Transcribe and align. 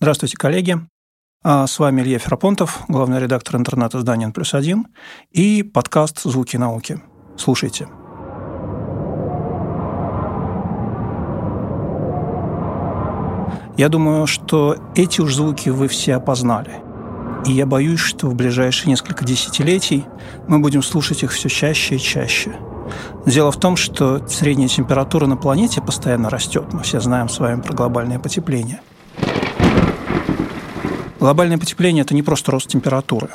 Здравствуйте, 0.00 0.38
коллеги. 0.38 0.78
А, 1.44 1.66
с 1.66 1.78
вами 1.78 2.00
Илья 2.00 2.18
Ферапонтов, 2.18 2.80
главный 2.88 3.20
редактор 3.20 3.56
интернет-издания 3.56 4.30
«Плюс 4.30 4.54
один» 4.54 4.86
и 5.30 5.62
подкаст 5.62 6.22
«Звуки 6.22 6.56
науки». 6.56 7.02
Слушайте. 7.36 7.86
Я 13.76 13.90
думаю, 13.90 14.26
что 14.26 14.76
эти 14.94 15.20
уж 15.20 15.34
звуки 15.34 15.68
вы 15.68 15.86
все 15.88 16.14
опознали. 16.14 16.76
И 17.44 17.52
я 17.52 17.66
боюсь, 17.66 18.00
что 18.00 18.28
в 18.28 18.34
ближайшие 18.34 18.88
несколько 18.88 19.26
десятилетий 19.26 20.06
мы 20.48 20.60
будем 20.60 20.82
слушать 20.82 21.22
их 21.22 21.32
все 21.32 21.50
чаще 21.50 21.96
и 21.96 21.98
чаще– 21.98 22.56
Дело 23.26 23.52
в 23.52 23.60
том, 23.60 23.76
что 23.76 24.26
средняя 24.26 24.68
температура 24.68 25.26
на 25.26 25.36
планете 25.36 25.80
постоянно 25.80 26.30
растет. 26.30 26.72
Мы 26.72 26.82
все 26.82 27.00
знаем 27.00 27.28
с 27.28 27.38
вами 27.38 27.60
про 27.60 27.72
глобальное 27.72 28.18
потепление. 28.18 28.80
Глобальное 31.20 31.58
потепление– 31.58 32.02
это 32.04 32.14
не 32.14 32.22
просто 32.22 32.50
рост 32.50 32.68
температуры. 32.68 33.28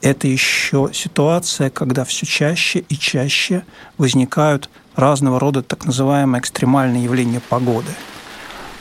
Это 0.00 0.26
еще 0.26 0.90
ситуация, 0.92 1.70
когда 1.70 2.04
все 2.04 2.26
чаще 2.26 2.80
и 2.88 2.96
чаще 2.96 3.62
возникают 3.98 4.70
разного 4.96 5.38
рода 5.38 5.62
так 5.62 5.84
называемые 5.84 6.40
экстремальные 6.40 7.04
явления 7.04 7.40
погоды. 7.40 7.90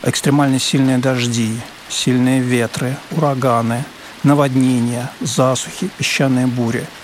Экстремально 0.03 0.57
сильные 0.57 0.97
дожди, 0.97 1.51
сильные 1.89 2.39
ветры, 2.39 2.95
ураганы, 3.11 3.83
наводнения, 4.23 5.11
засухи, 5.19 5.89
песчаные 5.97 6.47
бури– 6.47 6.85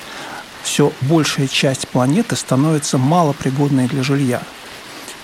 все 0.66 0.92
большая 1.02 1.48
часть 1.48 1.88
планеты 1.88 2.36
становится 2.36 2.98
малопригодной 2.98 3.88
для 3.88 4.02
жилья. 4.02 4.42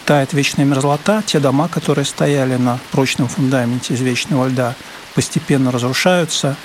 Тает 0.05 0.33
вечная 0.33 0.65
мерзлота, 0.65 1.23
те 1.25 1.39
дома, 1.39 1.67
которые 1.67 2.05
стояли 2.05 2.55
на 2.55 2.79
прочном 2.91 3.27
фундаменте 3.27 3.93
из 3.93 4.01
вечного 4.01 4.47
льда, 4.47 4.75
постепенно 5.15 5.71
разрушаются. 5.71 6.55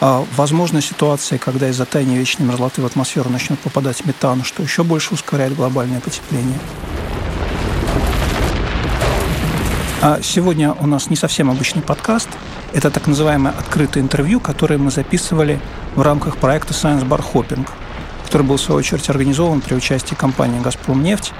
А 0.00 0.24
возможна 0.36 0.80
ситуация, 0.80 1.38
когда 1.38 1.68
из-за 1.68 1.84
таяния 1.84 2.18
вечной 2.18 2.46
мерзлоты 2.46 2.82
в 2.82 2.86
атмосферу 2.86 3.30
начнет 3.30 3.58
попадать 3.58 4.04
метан, 4.04 4.44
что 4.44 4.62
еще 4.62 4.84
больше 4.84 5.14
ускоряет 5.14 5.54
глобальное 5.54 6.00
потепление. 6.00 6.58
А 10.00 10.20
сегодня 10.22 10.72
у 10.72 10.86
нас 10.86 11.10
не 11.10 11.16
совсем 11.16 11.50
обычный 11.50 11.82
подкаст. 11.82 12.28
Это 12.72 12.90
так 12.90 13.06
называемое 13.06 13.52
открытое 13.52 14.00
интервью, 14.00 14.40
которое 14.40 14.78
мы 14.78 14.90
записывали 14.90 15.60
в 15.94 16.02
рамках 16.02 16.36
проекта 16.36 16.72
Science 16.72 17.06
Bar 17.06 17.24
Hopping– 17.32 17.68
который 18.28 18.42
был, 18.42 18.58
в 18.58 18.60
свою 18.60 18.80
очередь, 18.80 19.08
организован 19.08 19.62
при 19.62 19.74
участии 19.74 20.14
компании 20.14 20.60
«Газпромнефть» 20.60 21.32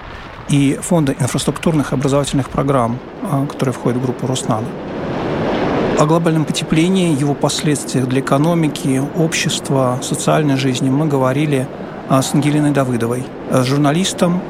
и 0.49 0.79
Фонда 0.83 1.15
инфраструктурных 1.19 1.93
образовательных 1.93 2.49
программ, 2.49 2.99
а, 3.23 3.47
которые 3.47 3.73
входят 3.73 3.99
в 3.99 4.03
группу 4.03 4.27
«Роснано». 4.27 4.67
О 5.99 6.07
глобальном 6.07 6.45
потеплении, 6.45 7.19
его 7.19 7.35
последствиях 7.35 8.07
для 8.07 8.21
экономики, 8.21 9.03
общества, 9.17 9.99
социальной 10.01 10.57
жизни 10.57 10.91
мы 10.91 11.07
говорили 11.07 11.67
а, 12.09 12.23
с 12.23 12.35
Ангелиной 12.35 12.71
Давыдовой, 12.71 13.25
а, 13.51 13.65
журналистом, 13.65 14.41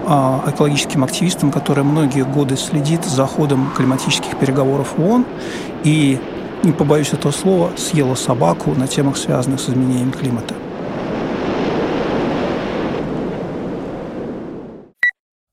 экологическим 0.46 1.04
активистом, 1.04 1.50
который 1.50 1.84
многие 1.84 2.24
годы 2.24 2.56
следит 2.56 3.04
за 3.04 3.26
ходом 3.26 3.70
климатических 3.76 4.36
переговоров 4.36 4.94
ООН 4.98 5.24
и, 5.84 6.20
не 6.64 6.72
побоюсь 6.72 7.12
этого 7.12 7.32
слова, 7.32 7.70
съела 7.76 8.14
собаку 8.14 8.74
на 8.76 8.86
темах, 8.86 9.16
связанных 9.16 9.60
с 9.60 9.70
изменением 9.70 10.12
климата. 10.12 10.54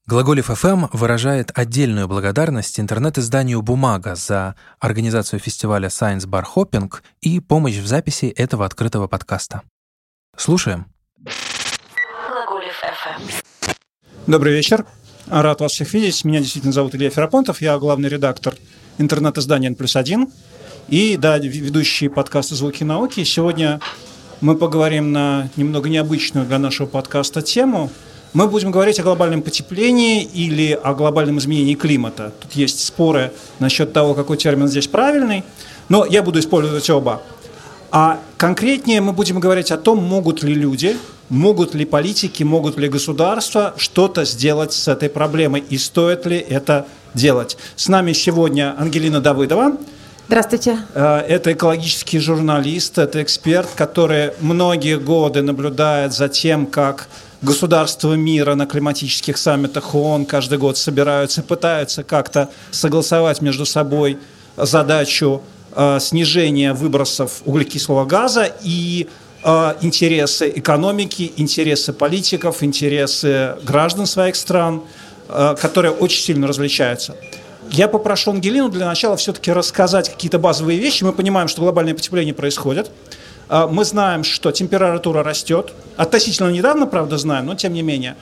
Глаголев 0.08 0.45
ФМ 0.53 0.86
выражает 0.94 1.50
отдельную 1.56 2.08
благодарность 2.08 2.80
интернет-изданию 2.80 3.64
«Бумага» 3.64 4.14
за 4.14 4.53
организацию 4.80 5.39
фестиваля 5.39 5.88
Science 5.88 6.28
Bar 6.28 6.44
Hopping 6.56 6.94
и 7.22 7.39
помощь 7.39 7.78
в 7.78 7.88
записи 7.88 8.28
этого 8.28 8.67
открытого 8.67 9.08
подкаста. 9.08 9.64
Слушаем. 10.38 10.86
Глаголев 12.28 12.75
ФМ. 12.75 13.72
Добрый 14.28 14.53
вечер. 14.53 14.85
Рад 15.25 15.59
вас 15.59 15.72
всех 15.72 15.91
видеть. 15.96 16.24
Меня 16.24 16.40
действительно 16.40 16.72
зовут 16.74 16.94
Илья 16.94 17.09
Ферапонтов. 17.09 17.59
Я 17.63 17.75
главный 17.80 18.07
редактор 18.07 18.53
интернет-издания 19.00 19.69
N 19.69 19.75
плюс 19.75 19.96
один 19.96 20.31
и, 20.88 21.18
да, 21.18 21.40
ведущий 21.40 22.09
подкаста 22.09 22.53
«Звуки 22.53 22.84
науки». 22.84 23.24
Сегодня 23.24 23.80
мы 24.40 24.56
поговорим 24.56 25.12
на 25.12 25.50
немного 25.56 25.90
необычную 25.90 26.46
для 26.46 26.59
нашего 26.59 26.85
подкаста 26.85 27.41
тему– 27.41 27.90
мы 28.35 28.50
будем 28.50 28.69
говорить 28.69 29.00
о 29.00 29.03
глобальном 29.03 29.41
потеплении 29.41 30.22
или 30.22 30.73
о 30.73 30.94
глобальном 30.94 31.40
изменении 31.40 31.73
климата. 31.73 32.34
Тут 32.41 32.51
есть 32.51 32.85
споры 32.85 33.31
насчет 33.59 33.94
того, 33.94 34.13
какой 34.13 34.35
термин 34.35 34.68
здесь 34.68 34.88
правильный, 34.88 35.46
но 35.88 36.06
я 36.06 36.22
буду 36.22 36.40
использовать 36.40 36.90
оба. 36.90 37.22
А 37.91 38.19
конкретнее 38.35 39.00
мы 39.00 39.13
будем 39.13 39.40
говорить 39.40 39.72
о 39.72 39.78
том, 39.78 40.03
могут 40.03 40.44
ли 40.44 40.53
люди, 40.53 40.97
могут 41.29 41.75
ли 41.75 41.85
политики, 41.85 42.44
могут 42.44 42.78
ли 42.78 42.90
государства 42.90 43.74
что-то 43.78 44.25
сделать 44.25 44.74
с 44.74 44.90
этой 44.90 45.07
проблемой 45.07 45.63
и 45.69 45.78
стоит 45.78 46.25
ли 46.25 46.38
это 46.38 46.88
делать. 47.13 47.57
С 47.78 47.88
нами 47.88 48.12
сегодня 48.12 48.75
Ангелина 48.78 49.22
Давыдова. 49.22 49.78
Здравствуйте. 50.28 50.79
Э, 50.94 51.19
это 51.19 51.53
экологический 51.53 52.19
журналист, 52.19 52.97
это 52.97 53.24
эксперт, 53.24 53.69
который 53.78 54.31
многие 54.41 55.00
годы 55.00 55.41
наблюдает 55.41 56.12
за 56.12 56.28
тем, 56.28 56.66
как 56.66 57.07
государства 57.45 58.13
мира 58.16 58.56
на 58.56 58.66
климатических 58.66 59.38
саммитах 59.38 59.95
ООН 59.95 60.25
каждый 60.25 60.57
год 60.57 60.78
собираются, 60.78 61.44
пытаются 61.44 62.03
как-то 62.03 62.50
согласовать 62.72 63.41
между 63.41 63.66
собой 63.66 64.17
задачу 64.57 65.41
э, 65.73 66.00
снижения 66.01 66.73
выбросов 66.73 67.41
углекислого 67.45 68.06
газа 68.06 68.51
и 68.63 69.07
э, 69.44 69.75
интересы 69.81 70.51
экономики, 70.56 71.31
интересы 71.38 71.94
политиков, 71.94 72.63
интересы 72.63 73.56
граждан 73.63 74.07
своих 74.07 74.35
стран, 74.35 74.81
э, 75.29 75.56
которые 75.62 75.91
очень 75.91 76.22
сильно 76.22 76.47
различаются. 76.47 77.16
Я 77.72 77.88
попрошу 77.88 78.31
Ангелину 78.31 78.69
для 78.69 78.85
начала 78.85 79.16
все-таки 79.17 79.51
рассказать 79.51 80.09
какие-то 80.09 80.39
базовые 80.39 80.79
вещи. 80.79 81.03
Мы 81.03 81.13
понимаем, 81.13 81.47
что 81.47 81.62
глобальное 81.62 81.95
потепление 81.95 82.33
происходит. 82.33 82.91
А, 83.47 83.67
мы 83.67 83.85
знаем, 83.85 84.23
что 84.23 84.51
температура 84.51 85.23
растет. 85.23 85.73
Относительно 85.97 86.50
недавно, 86.50 86.88
правда, 86.88 87.17
знаем, 87.17 87.45
но 87.45 87.56
тем 87.56 87.73
не 87.73 87.81
менее. 87.81 88.16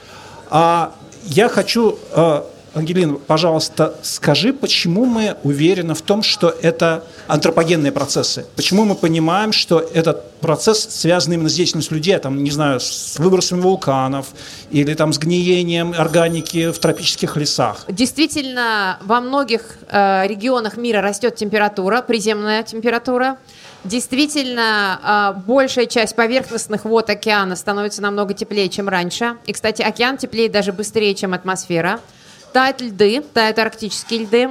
А 0.50 0.94
я 1.24 1.50
хочу, 1.50 1.98
а, 2.12 2.46
Ангелина, 2.74 3.14
пожалуйста, 3.16 3.96
скажи, 4.02 4.52
почему 4.52 5.06
мы 5.06 5.38
уверены 5.44 5.94
в 5.94 6.02
том, 6.02 6.24
что 6.24 6.50
это 6.50 7.04
антропогенные 7.28 7.92
процессы? 7.92 8.48
Почему 8.56 8.84
мы 8.84 8.96
понимаем, 8.96 9.52
что 9.52 9.80
этот 9.80 10.32
процесс 10.40 10.80
связан 10.90 11.34
именно 11.34 11.50
с 11.50 11.54
деятельностью 11.54 11.96
людей, 11.96 12.18
там, 12.18 12.44
не 12.44 12.50
знаю, 12.50 12.80
с 12.80 13.20
выбросами 13.20 13.62
вулканов 13.62 14.28
или 14.72 14.96
там 14.96 15.14
с 15.14 15.20
гниением 15.20 15.94
органики 15.96 16.72
в 16.72 16.80
тропических 16.80 17.38
лесах? 17.38 17.86
Действительно, 17.88 18.98
во 19.04 19.22
многих 19.22 19.78
э, 19.90 20.28
регионах 20.28 20.76
мира 20.76 21.02
растет 21.02 21.36
температура, 21.36 22.02
приземная 22.02 22.64
температура. 22.64 23.38
Действительно, 23.84 25.00
а, 25.04 25.34
большая 25.34 25.88
часть 25.88 26.16
поверхностных 26.16 26.86
вод 26.86 27.10
океана 27.10 27.58
становится 27.58 28.02
намного 28.02 28.34
теплее, 28.34 28.70
чем 28.70 28.88
раньше. 28.88 29.36
И, 29.46 29.52
кстати, 29.52 29.82
океан 29.82 30.18
теплеет 30.18 30.54
даже 30.54 30.72
быстрее, 30.72 31.14
чем 31.16 31.34
атмосфера. 31.34 32.00
Тают 32.54 32.82
льды, 32.82 33.22
тают 33.34 33.58
арктические 33.58 34.22
льды. 34.22 34.50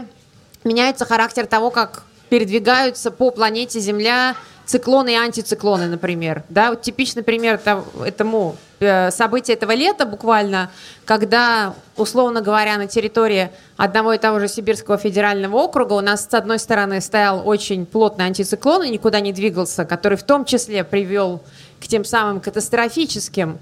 Меняется 0.64 1.04
характер 1.04 1.46
того, 1.46 1.70
как 1.70 2.02
передвигаются 2.28 3.12
по 3.12 3.30
планете 3.30 3.78
Земля 3.78 4.34
циклоны 4.66 5.12
и 5.12 5.16
антициклоны, 5.16 5.86
например. 5.86 6.44
Да, 6.48 6.70
вот 6.70 6.82
типичный 6.82 7.22
пример 7.22 7.60
этому 8.04 8.56
э, 8.80 9.10
события 9.10 9.52
этого 9.52 9.72
лета 9.72 10.06
буквально, 10.06 10.70
когда, 11.04 11.74
условно 11.96 12.40
говоря, 12.40 12.76
на 12.76 12.86
территории 12.86 13.50
одного 13.76 14.14
и 14.14 14.18
того 14.18 14.40
же 14.40 14.48
Сибирского 14.48 14.98
федерального 14.98 15.56
округа 15.56 15.92
у 15.92 16.00
нас 16.00 16.26
с 16.28 16.34
одной 16.34 16.58
стороны 16.58 17.00
стоял 17.00 17.46
очень 17.46 17.86
плотный 17.86 18.26
антициклон 18.26 18.82
и 18.84 18.90
никуда 18.90 19.20
не 19.20 19.32
двигался, 19.32 19.84
который 19.84 20.16
в 20.16 20.22
том 20.22 20.44
числе 20.44 20.84
привел 20.84 21.40
к 21.80 21.86
тем 21.86 22.04
самым 22.04 22.40
катастрофическим 22.40 23.58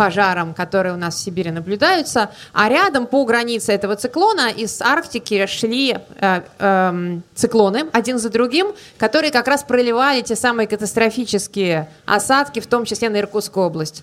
пожарам, 0.00 0.54
которые 0.54 0.94
у 0.94 0.96
нас 0.96 1.16
в 1.16 1.18
Сибири 1.18 1.50
наблюдаются, 1.50 2.30
а 2.54 2.70
рядом 2.70 3.06
по 3.06 3.22
границе 3.26 3.72
этого 3.72 3.96
циклона 3.96 4.48
из 4.48 4.80
Арктики 4.80 5.44
шли 5.44 5.98
э, 6.20 6.40
э, 6.58 7.18
циклоны 7.34 7.84
один 7.92 8.18
за 8.18 8.30
другим, 8.30 8.68
которые 8.96 9.30
как 9.30 9.46
раз 9.46 9.62
проливали 9.62 10.22
те 10.22 10.36
самые 10.36 10.66
катастрофические 10.66 11.90
осадки, 12.06 12.60
в 12.60 12.66
том 12.66 12.86
числе 12.86 13.10
на 13.10 13.18
Иркутскую 13.18 13.66
область. 13.66 14.02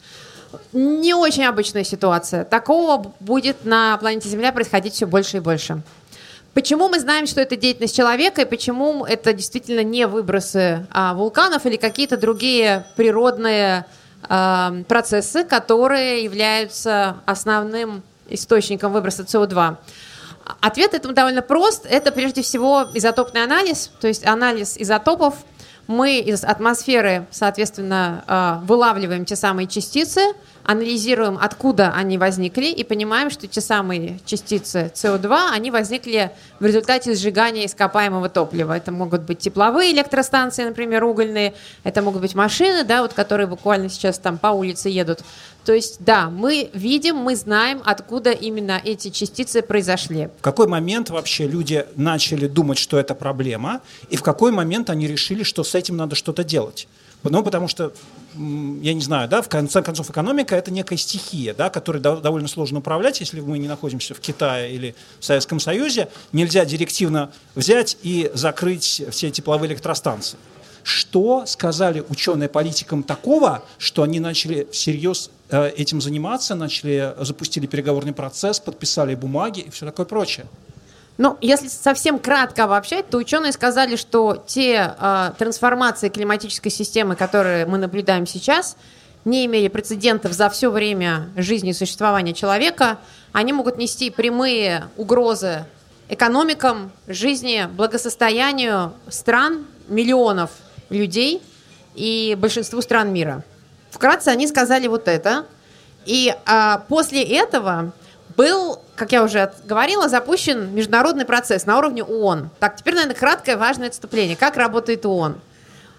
Не 0.72 1.16
очень 1.16 1.46
обычная 1.46 1.84
ситуация. 1.84 2.44
Такого 2.44 3.12
будет 3.20 3.66
на 3.66 3.98
планете 3.98 4.30
Земля 4.30 4.52
происходить 4.52 4.94
все 4.94 5.08
больше 5.08 5.38
и 5.38 5.40
больше. 5.40 5.82
Почему 6.54 6.90
мы 6.90 7.00
знаем, 7.00 7.26
что 7.26 7.42
это 7.42 7.56
деятельность 7.56 7.96
человека, 7.96 8.44
и 8.44 8.46
почему 8.46 9.04
это 9.04 9.34
действительно 9.34 9.84
не 9.84 10.06
выбросы 10.06 10.86
а, 10.92 11.16
вулканов 11.16 11.66
или 11.66 11.76
какие-то 11.76 12.18
другие 12.18 12.86
природные 12.96 13.86
процессы, 14.22 15.44
которые 15.44 16.24
являются 16.24 17.18
основным 17.26 18.04
источником 18.30 18.92
выброса 18.92 19.24
СО2. 19.24 19.78
Ответ 20.62 20.94
этому 20.94 21.14
довольно 21.14 21.42
прост. 21.42 21.86
Это 21.90 22.12
прежде 22.12 22.42
всего 22.42 22.86
изотопный 22.94 23.44
анализ, 23.44 23.92
то 24.00 24.08
есть 24.08 24.26
анализ 24.26 24.78
изотопов. 24.78 25.36
Мы 25.88 26.20
из 26.20 26.44
атмосферы, 26.44 27.28
соответственно, 27.32 28.24
э, 28.28 28.66
вылавливаем 28.66 29.24
те 29.24 29.38
самые 29.38 29.68
частицы, 29.68 30.22
анализируем, 30.68 31.40
откуда 31.42 31.94
они 31.96 32.18
возникли, 32.18 32.68
и 32.68 32.84
понимаем, 32.84 33.30
что 33.30 33.48
те 33.48 33.62
самые 33.62 34.20
частицы 34.26 34.92
СО2, 34.94 35.52
они 35.54 35.72
возникли 35.72 36.32
в 36.60 36.66
результате 36.66 37.16
сжигания 37.16 37.66
ископаемого 37.66 38.28
топлива. 38.30 38.76
Это 38.76 38.92
могут 38.92 39.22
быть 39.22 39.40
тепловые 39.40 39.94
электростанции, 39.94 40.66
например, 40.66 41.06
угольные, 41.06 41.54
это 41.84 42.02
могут 42.02 42.22
быть 42.22 42.36
машины, 42.36 42.84
да, 42.84 43.02
вот, 43.02 43.14
которые 43.14 43.48
буквально 43.48 43.90
сейчас 43.90 44.20
там 44.20 44.38
по 44.38 44.48
улице 44.48 44.90
едут. 44.90 45.22
То 45.64 45.74
есть, 45.74 45.98
да, 46.00 46.30
мы 46.30 46.70
видим, 46.74 47.16
мы 47.16 47.36
знаем, 47.36 47.82
откуда 47.86 48.32
именно 48.32 48.82
эти 48.84 49.10
частицы 49.10 49.62
произошли. 49.62 50.30
В 50.40 50.42
какой 50.42 50.68
момент 50.68 51.10
вообще 51.10 51.48
люди 51.48 51.86
начали 51.96 52.48
думать, 52.48 52.78
что 52.78 52.98
это 53.00 53.16
проблема, 53.16 53.82
и 54.10 54.18
в 54.18 54.22
какой 54.22 54.52
момент 54.52 54.90
они 54.90 55.08
решили, 55.08 55.44
что 55.44 55.64
с 55.64 55.76
этим 55.76 55.98
надо 55.98 56.16
что-то 56.16 56.44
делать? 56.44 56.88
Ну, 57.30 57.44
потому 57.44 57.68
что, 57.68 57.92
я 58.36 58.94
не 58.94 59.02
знаю, 59.02 59.30
да, 59.30 59.42
в 59.42 59.50
конце 59.50 59.82
концов, 59.82 60.10
экономика– 60.10 60.56
это 60.58 60.72
некая 60.72 60.98
стихия, 60.98 61.54
да, 61.54 61.70
которой 61.70 62.00
довольно 62.00 62.48
сложно 62.48 62.80
управлять, 62.80 63.20
если 63.20 63.40
мы 63.40 63.58
не 63.58 63.68
находимся 63.68 64.14
в 64.14 64.20
Китае 64.20 64.74
или 64.74 64.96
в 65.20 65.26
Советском 65.26 65.60
Союзе. 65.60 66.10
Нельзя 66.32 66.66
директивно 66.66 67.32
взять 67.56 67.98
и 68.04 68.32
закрыть 68.34 69.04
все 69.12 69.32
тепловые 69.32 69.72
электростанции. 69.72 70.38
Что 70.84 71.46
сказали 71.46 72.04
ученые 72.08 72.48
политикам 72.48 73.04
такого, 73.04 73.64
что 73.78 74.04
они 74.04 74.22
начали 74.22 74.68
всерьез 74.72 75.32
э, 75.50 75.70
этим 75.76 76.00
заниматься, 76.00 76.56
начали, 76.56 77.14
запустили 77.20 77.66
переговорный 77.66 78.14
процесс, 78.14 78.60
подписали 78.62 79.14
бумаги 79.16 79.60
и 79.60 79.70
все 79.70 79.86
такое 79.86 80.06
прочее? 80.06 80.48
Ну, 81.18 81.36
если 81.42 81.68
совсем 81.68 82.20
кратко 82.20 82.66
обобщать, 82.66 83.10
то 83.10 83.18
ученые 83.18 83.52
сказали, 83.52 83.96
что 83.96 84.44
те 84.46 84.96
э, 85.00 85.32
трансформации 85.38 86.10
климатической 86.10 86.72
системы, 86.72 87.16
которые 87.16 87.66
мы 87.66 87.80
наблюдаем 87.80 88.28
сейчас, 88.28 88.78
не 89.26 89.46
имели 89.46 89.68
прецедентов 89.68 90.34
за 90.34 90.50
все 90.50 90.70
время 90.70 91.30
жизни 91.36 91.72
и 91.72 91.74
существования 91.74 92.34
человека. 92.34 93.00
Они 93.34 93.52
могут 93.52 93.78
нести 93.78 94.10
прямые 94.10 94.88
угрозы 94.96 95.66
экономикам, 96.08 96.92
жизни, 97.08 97.68
благосостоянию 97.76 98.94
стран, 99.10 99.66
миллионов 99.88 100.52
людей 100.90 101.42
и 101.96 102.38
большинству 102.40 102.82
стран 102.82 103.12
мира. 103.12 103.44
Вкратце 103.90 104.30
они 104.30 104.48
сказали 104.48 104.88
вот 104.88 105.08
это. 105.08 105.46
И 106.06 106.34
а, 106.46 106.86
после 106.88 107.24
этого 107.24 107.92
был, 108.38 108.80
как 108.96 109.12
я 109.12 109.24
уже 109.24 109.52
говорила, 109.66 110.08
запущен 110.08 110.74
международный 110.74 111.26
процесс 111.26 111.66
на 111.66 111.78
уровне 111.80 112.04
ООН. 112.04 112.52
Так, 112.60 112.78
теперь, 112.78 112.94
наверное, 112.94 113.16
краткое 113.16 113.58
важное 113.58 113.90
отступление. 113.90 114.38
Как 114.38 114.56
работает 114.56 115.06
ООН? 115.06 115.42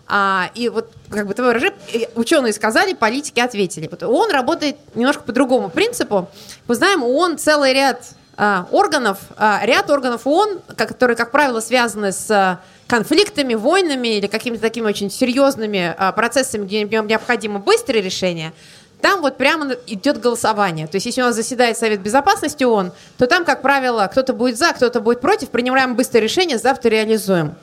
А, 0.07 0.51
и 0.55 0.71
вот, 0.71 0.91
как 1.11 1.27
бы, 1.27 1.35
твой 1.35 1.53
режим, 1.53 1.75
ученые 2.15 2.55
сказали, 2.55 2.95
политики 2.95 3.41
ответили. 3.41 3.89
Вот 3.91 4.03
ООН 4.03 4.31
работает 4.31 4.77
немножко 4.95 5.23
по 5.25 5.33
другому 5.33 5.69
принципу. 5.69 6.31
Мы 6.67 6.75
знаем, 6.77 7.03
ООН 7.03 7.39
целый 7.39 7.75
ряд 7.75 8.03
а, 8.37 8.69
органов, 8.71 9.19
а, 9.37 9.61
ряд 9.65 9.91
органов 9.91 10.27
ООН, 10.27 10.61
которые, 10.77 11.17
как 11.17 11.33
правило, 11.33 11.61
связаны 11.61 12.13
с 12.13 12.31
а, 12.31 12.61
конфликтами, 12.87 13.55
войнами 13.55 14.17
или 14.17 14.29
какими-то 14.29 14.63
такими 14.63 14.87
очень 14.87 15.11
серьезными 15.11 15.95
а, 15.99 16.13
процессами, 16.13 16.65
где 16.65 16.85
необходимо 16.85 17.59
быстрое 17.59 18.01
решение– 18.01 18.53
там 19.01 19.23
вот 19.23 19.37
прямо 19.37 19.75
идет 19.87 20.21
голосование. 20.21 20.87
То 20.87 20.97
есть, 20.97 21.07
если 21.07 21.23
у 21.23 21.27
нас 21.27 21.37
заседает 21.37 21.79
Совет 21.79 22.01
Безопасности 22.01 22.65
ООН, 22.65 22.93
то 23.17 23.27
там, 23.27 23.45
как 23.45 23.63
правило, 23.63 24.09
кто-то 24.11 24.33
будет 24.33 24.59
за, 24.59 24.73
кто-то 24.73 25.01
будет 25.01 25.21
против, 25.21 25.51
принимаем 25.51 25.95
быстрое 25.95 26.23
решение, 26.23 26.59
завтра 26.59 26.91
реализуем. 26.91 27.55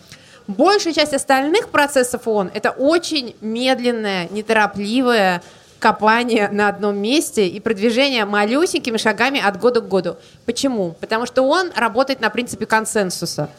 Большая 0.48 0.94
часть 0.94 1.14
остальных 1.14 1.70
процессов 1.70 2.28
ООН– 2.28 2.52
это 2.54 2.72
очень 2.72 3.36
медленное, 3.42 4.30
неторопливое 4.30 5.42
копание 5.80 6.50
на 6.50 6.70
одном 6.70 6.98
месте 6.98 7.48
и 7.48 7.60
продвижение 7.60 8.26
малюсенькими 8.26 8.98
шагами 8.98 9.44
от 9.44 9.60
года 9.60 9.82
к 9.82 9.88
году. 9.88 10.18
Почему? 10.46 10.96
Потому 11.02 11.26
что 11.26 11.44
он 11.44 11.72
работает 11.76 12.22
на 12.22 12.30
принципе 12.30 12.66
консенсуса. 12.66 13.50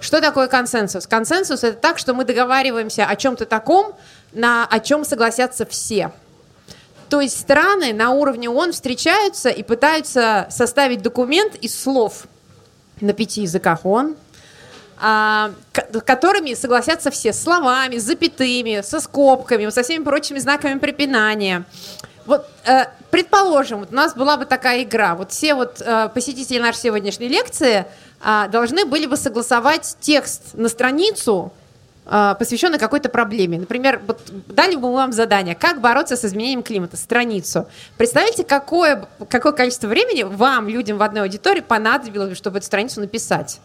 Что 0.00 0.20
такое 0.20 0.46
консенсус? 0.46 1.06
Консенсус– 1.06 1.64
это 1.64 1.78
так, 1.78 1.98
что 1.98 2.14
мы 2.14 2.24
договариваемся 2.24 3.06
о 3.06 3.16
чем-то 3.16 3.44
таком, 3.44 3.94
на 4.32 4.66
о 4.66 4.80
чем 4.80 5.04
согласятся 5.04 5.66
все– 5.66 6.12
то 7.08 7.20
есть 7.20 7.38
страны 7.38 7.92
на 7.92 8.10
уровне 8.10 8.50
ООН 8.50 8.72
встречаются 8.72 9.48
и 9.48 9.62
пытаются 9.62 10.46
составить 10.50 11.02
документ 11.02 11.54
из 11.56 11.78
слов 11.78 12.26
на 13.00 13.12
пяти 13.12 13.42
языках 13.42 13.84
ООН, 13.84 14.16
а, 14.98 15.52
которыми 16.04 16.54
согласятся 16.54 17.10
все 17.10 17.32
словами, 17.32 17.98
запятыми, 17.98 18.80
со 18.82 19.00
скобками, 19.00 19.68
со 19.70 19.82
всеми 19.82 20.04
прочими 20.04 20.38
знаками 20.38 20.78
препинания. 20.78 21.64
Вот, 22.24 22.44
э, 22.64 22.86
предположим, 23.10 23.80
вот 23.80 23.92
у 23.92 23.94
нас 23.94 24.14
была 24.14 24.36
бы 24.36 24.46
такая 24.46 24.82
игра. 24.82 25.14
Вот 25.14 25.30
все 25.30 25.54
вот 25.54 25.80
э, 25.80 26.08
посетители 26.12 26.58
нашей 26.58 26.78
сегодняшней 26.78 27.28
лекции 27.28 27.86
э, 28.24 28.48
должны 28.50 28.84
были 28.84 29.06
бы 29.06 29.16
согласовать 29.16 29.96
текст 30.00 30.54
на 30.54 30.68
страницу 30.68 31.52
посвященный 32.06 32.78
какой-то 32.78 33.08
проблеме. 33.08 33.58
Например, 33.58 34.00
вот 34.06 34.20
дали 34.48 34.76
бы 34.76 34.88
мы 34.88 34.94
вам 34.94 35.12
задание, 35.12 35.54
как 35.54 35.80
бороться 35.80 36.16
с 36.16 36.24
изменением 36.24 36.62
климата, 36.62 36.96
страницу. 36.96 37.66
Представьте, 37.96 38.44
какое, 38.44 39.08
какое 39.28 39.52
количество 39.52 39.88
времени 39.88 40.22
вам, 40.22 40.68
людям 40.68 40.98
в 40.98 41.02
одной 41.02 41.22
аудитории, 41.22 41.60
понадобилось, 41.60 42.36
чтобы 42.36 42.58
эту 42.58 42.66
страницу 42.66 43.00
написать. 43.00 43.60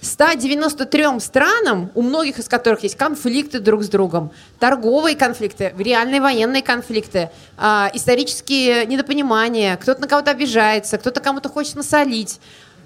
193 0.00 1.20
странам, 1.20 1.90
у 1.94 2.02
многих 2.02 2.38
из 2.38 2.48
которых 2.48 2.82
есть 2.84 2.96
конфликты 2.96 3.58
друг 3.58 3.82
с 3.82 3.88
другом, 3.88 4.30
торговые 4.60 5.16
конфликты, 5.16 5.74
реальные 5.76 6.20
военные 6.20 6.62
конфликты, 6.62 7.30
э, 7.56 7.86
исторические 7.94 8.86
недопонимания, 8.86 9.76
кто-то 9.76 10.02
на 10.02 10.06
кого-то 10.06 10.30
обижается, 10.30 10.98
кто-то 10.98 11.20
кому-то 11.20 11.48
хочет 11.48 11.74
насолить, 11.74 12.38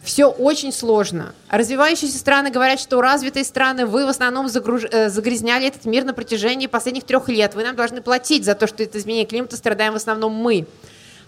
все 0.02 0.26
очень 0.26 0.72
сложно. 0.72 1.32
Развивающиеся 1.48 2.18
страны 2.18 2.50
говорят, 2.50 2.80
что 2.80 3.00
развитые 3.00 3.44
страны, 3.44 3.86
вы 3.86 4.04
в 4.04 4.08
основном 4.08 4.48
загруж... 4.48 4.84
Э, 4.90 5.08
загрязняли 5.08 5.68
этот 5.68 5.84
мир 5.84 6.04
на 6.04 6.12
протяжении 6.12 6.66
последних 6.66 7.04
трех 7.04 7.28
лет. 7.28 7.54
Вы 7.54 7.62
нам 7.62 7.76
должны 7.76 8.02
платить 8.02 8.44
за 8.44 8.54
то, 8.54 8.66
что 8.66 8.82
это 8.82 8.98
изменение 8.98 9.26
климата 9.26 9.56
страдаем 9.56 9.92
в 9.92 9.96
основном 9.96 10.32
мы. 10.32 10.66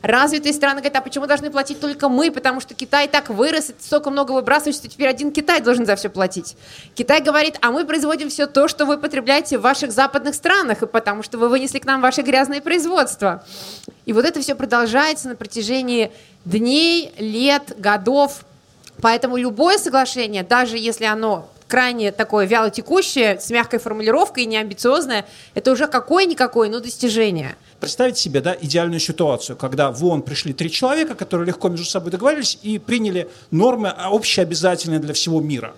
Развитые 0.02 0.52
страны 0.52 0.80
говорят, 0.80 0.96
а 0.96 1.00
почему 1.00 1.26
должны 1.26 1.50
платить 1.50 1.80
только 1.80 2.10
мы? 2.10 2.30
Потому 2.30 2.60
что 2.60 2.74
Китай 2.74 3.08
так 3.08 3.30
вырос, 3.30 3.72
столько 3.78 4.10
много 4.10 4.32
выбрасывает, 4.32 4.76
что 4.76 4.86
теперь 4.86 5.08
один 5.08 5.32
Китай 5.32 5.62
должен 5.62 5.86
за 5.86 5.96
все 5.96 6.10
платить. 6.10 6.56
Китай 6.94 7.22
говорит, 7.22 7.56
а 7.62 7.70
мы 7.70 7.86
производим 7.86 8.28
все 8.28 8.46
то, 8.46 8.68
что 8.68 8.84
вы 8.84 8.98
потребляете 8.98 9.56
в 9.56 9.62
ваших 9.62 9.92
западных 9.92 10.34
странах, 10.34 10.82
и 10.82 10.86
потому 10.86 11.22
что 11.22 11.38
вы 11.38 11.48
вынесли 11.48 11.78
к 11.78 11.86
нам 11.86 12.02
ваши 12.02 12.20
грязные 12.20 12.60
производства. 12.60 13.46
И 14.04 14.12
вот 14.12 14.26
это 14.26 14.40
все 14.40 14.54
продолжается 14.54 15.28
на 15.28 15.36
протяжении 15.36 16.12
дней, 16.44 17.14
лет, 17.16 17.74
годов, 17.78 18.44
Поэтому 19.00 19.36
любое 19.36 19.78
соглашение, 19.78 20.42
даже 20.42 20.78
если 20.78 21.04
оно 21.04 21.48
крайне 21.66 22.12
такое 22.12 22.46
вялотекущее, 22.46 23.40
с 23.40 23.50
мягкой 23.50 23.78
формулировкой 23.78 24.44
и 24.44 24.46
неамбициозное, 24.46 25.26
это 25.54 25.72
уже 25.72 25.86
какое-никакое, 25.86 26.68
но 26.68 26.80
достижение. 26.80 27.56
Представьте 27.80 28.20
себе 28.20 28.40
да, 28.40 28.56
идеальную 28.60 29.00
ситуацию, 29.00 29.56
когда 29.56 29.90
в 29.90 30.04
ООН 30.04 30.22
пришли 30.22 30.52
три 30.52 30.70
человека, 30.70 31.14
которые 31.14 31.46
легко 31.46 31.68
между 31.68 31.86
собой 31.86 32.10
договорились 32.10 32.58
и 32.62 32.78
приняли 32.78 33.28
нормы 33.50 33.88
общеобязательные 33.88 35.00
для 35.00 35.14
всего 35.14 35.40
мира. 35.40 35.74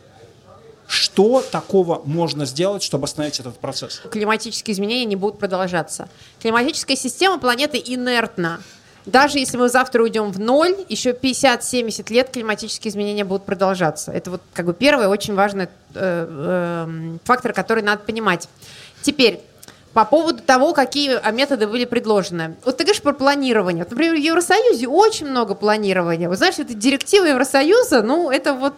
Что 0.89 1.43
такого 1.51 2.03
можно 2.05 2.47
сделать, 2.47 2.83
чтобы 2.83 3.05
остановить 3.07 3.41
этот 3.41 3.59
процесс? 3.59 4.03
Климатические 4.11 4.75
изменения 4.75 5.05
не 5.05 5.17
будут 5.17 5.39
продолжаться. 5.39 6.09
Климатическая 6.41 6.97
система 6.97 7.39
планеты 7.39 7.83
инертна. 7.85 8.61
Даже 9.07 9.39
если 9.39 9.57
мы 9.57 9.69
завтра 9.69 10.03
уйдем 10.03 10.33
в 10.33 10.41
ноль, 10.41 10.75
еще 10.89 11.13
50-70 11.13 12.13
лет 12.13 12.31
климатические 12.31 12.91
изменения 12.91 13.25
будут 13.25 13.47
продолжаться. 13.47 14.11
Это 14.11 14.33
вот 14.33 14.43
как 14.53 14.67
бы 14.67 14.75
первый 14.75 15.07
очень 15.07 15.35
важный 15.35 15.65
э, 15.65 15.69
э, 15.95 17.17
фактор, 17.25 17.53
который 17.53 17.85
надо 17.85 18.03
понимать. 18.03 18.49
Теперь, 19.03 19.41
по 19.93 20.05
поводу 20.05 20.43
того, 20.43 20.75
какие 20.75 21.21
методы 21.33 21.69
были 21.69 21.85
предложены. 21.85 22.57
Вот 22.65 22.77
ты 22.77 22.85
говоришь 22.85 23.01
про 23.01 23.13
планирование. 23.13 23.85
Вот, 23.85 23.93
например, 23.93 24.17
в 24.17 24.19
Евросоюзе 24.19 24.89
очень 24.89 25.27
много 25.29 25.55
планирования. 25.55 26.29
Вы 26.29 26.37
знаете, 26.37 26.63
это 26.63 26.75
директива 26.75 27.27
Евросоюза, 27.27 28.03
ну, 28.03 28.31
это 28.31 28.55
вот 28.55 28.75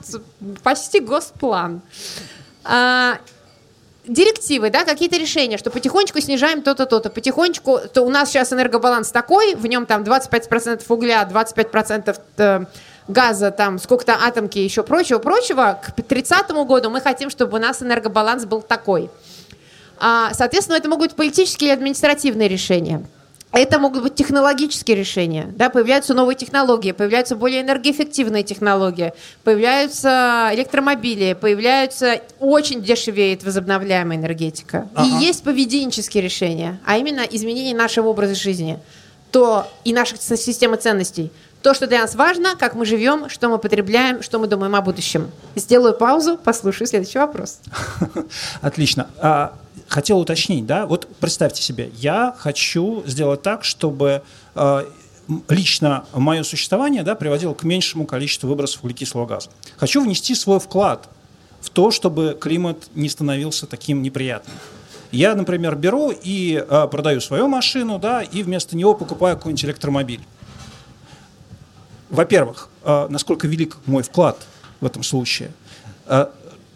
почти 0.63 1.01
госплан. 1.01 1.81
А, 2.65 3.19
директивы, 4.09 4.71
да, 4.71 4.85
какие-то 4.85 5.17
решения, 5.17 5.59
что 5.59 5.71
потихонечку 5.71 6.21
снижаем 6.21 6.63
то-то, 6.63 6.87
то-то, 6.87 7.11
потихонечку, 7.11 7.81
то 7.93 8.03
у 8.03 8.11
нас 8.11 8.31
сейчас 8.31 8.53
энергобаланс 8.53 9.11
такой, 9.11 9.55
в 9.55 9.67
нем 9.67 9.87
там 9.87 10.03
25% 10.03 10.83
угля, 10.89 11.29
25% 11.31 12.19
э, 12.39 12.65
газа, 13.07 13.51
там 13.51 13.79
сколько-то 13.79 14.15
атомки, 14.21 14.59
еще 14.59 14.83
прочего-прочего, 14.83 15.81
к 15.83 16.03
30 16.03 16.51
году 16.67 16.91
мы 16.91 17.01
хотим, 17.01 17.31
чтобы 17.31 17.59
у 17.59 17.61
нас 17.61 17.83
энергобаланс 17.83 18.45
был 18.47 18.63
такой. 18.63 19.11
А, 19.99 20.33
соответственно, 20.33 20.77
это 20.77 20.89
могут 20.89 21.09
быть 21.09 21.17
политические 21.17 21.71
или 21.71 21.77
административные 21.77 22.49
решения. 22.49 23.05
Это 23.53 23.79
могут 23.79 24.03
быть 24.03 24.15
технологические 24.15 24.97
решения. 24.97 25.49
Да? 25.57 25.71
Появляются 25.71 26.13
новые 26.13 26.37
технологии, 26.37 26.93
появляются 26.93 27.35
более 27.35 27.63
энергоэффективные 27.63 28.43
технологии, 28.43 29.13
появляются 29.43 30.51
электромобили, 30.53 31.33
появляются 31.33 32.21
очень 32.41 32.83
дешевеет 32.83 33.45
возобновляемая 33.45 34.19
энергетика. 34.19 34.89
Ага. 34.95 35.09
И 35.09 35.25
есть 35.25 35.43
поведенческие 35.43 36.23
решения, 36.23 36.79
а 36.85 36.99
именно 36.99 37.23
изменение 37.23 37.75
нашего 37.75 38.09
образа 38.09 38.35
жизни 38.35 38.79
то 39.31 39.67
и 39.85 39.93
наших 39.93 40.21
системы 40.23 40.77
ценностей. 40.77 41.31
То, 41.63 41.75
что 41.75 41.87
для 41.89 42.03
нас 42.03 42.15
важно, 42.15 42.55
как 42.57 42.75
мы 42.75 42.87
живем, 42.87 43.29
что 43.29 43.49
мы 43.49 43.59
потребляем, 43.59 44.23
что 44.23 44.39
мы 44.39 44.47
думаем 44.47 44.75
о 44.77 44.81
будущем. 44.81 45.31
Сделаю 45.57 45.93
паузу, 45.95 46.39
послушаю 46.39 46.87
следующий 46.87 47.19
вопрос. 47.19 47.59
Отлично. 48.61 49.11
А, 49.19 49.55
хотел 49.89 50.21
уточнить, 50.21 50.67
да, 50.67 50.87
вот 50.87 51.09
представьте 51.19 51.63
себе, 51.63 51.91
я 51.97 52.35
хочу 52.39 53.03
сделать 53.07 53.43
так, 53.43 53.65
чтобы 53.65 54.23
э, 54.55 54.85
лично 55.49 56.05
мое 56.15 56.45
существование 56.45 57.03
да, 57.03 57.17
приводило 57.17 57.55
к 57.55 57.65
меньшему 57.65 58.07
количеству 58.07 58.49
выбросов 58.49 58.85
углекислого 58.85 59.27
газа. 59.27 59.51
Хочу 59.77 60.03
внести 60.03 60.37
свой 60.37 60.61
вклад 60.61 61.09
в 61.61 61.71
то, 61.71 61.91
чтобы 61.91 62.37
климат 62.41 62.89
не 62.95 63.09
становился 63.09 63.67
таким 63.67 64.03
неприятным. 64.03 64.55
Я, 65.11 65.35
например, 65.35 65.75
беру 65.75 66.13
и 66.13 66.65
э, 66.69 66.89
продаю 66.89 67.21
свою 67.21 67.49
машину, 67.49 67.99
да, 67.99 68.23
и 68.23 68.43
вместо 68.43 68.77
него 68.77 68.95
покупаю 68.95 69.37
какой-нибудь 69.37 69.65
электромобиль. 69.65 70.21
Во-первых, 72.11 72.69
э, 72.85 73.07
насколько 73.11 73.47
велик 73.47 73.77
мой 73.87 74.03
вклад 74.03 74.39
в 74.81 74.87
этом 74.87 75.03
случае. 75.03 75.53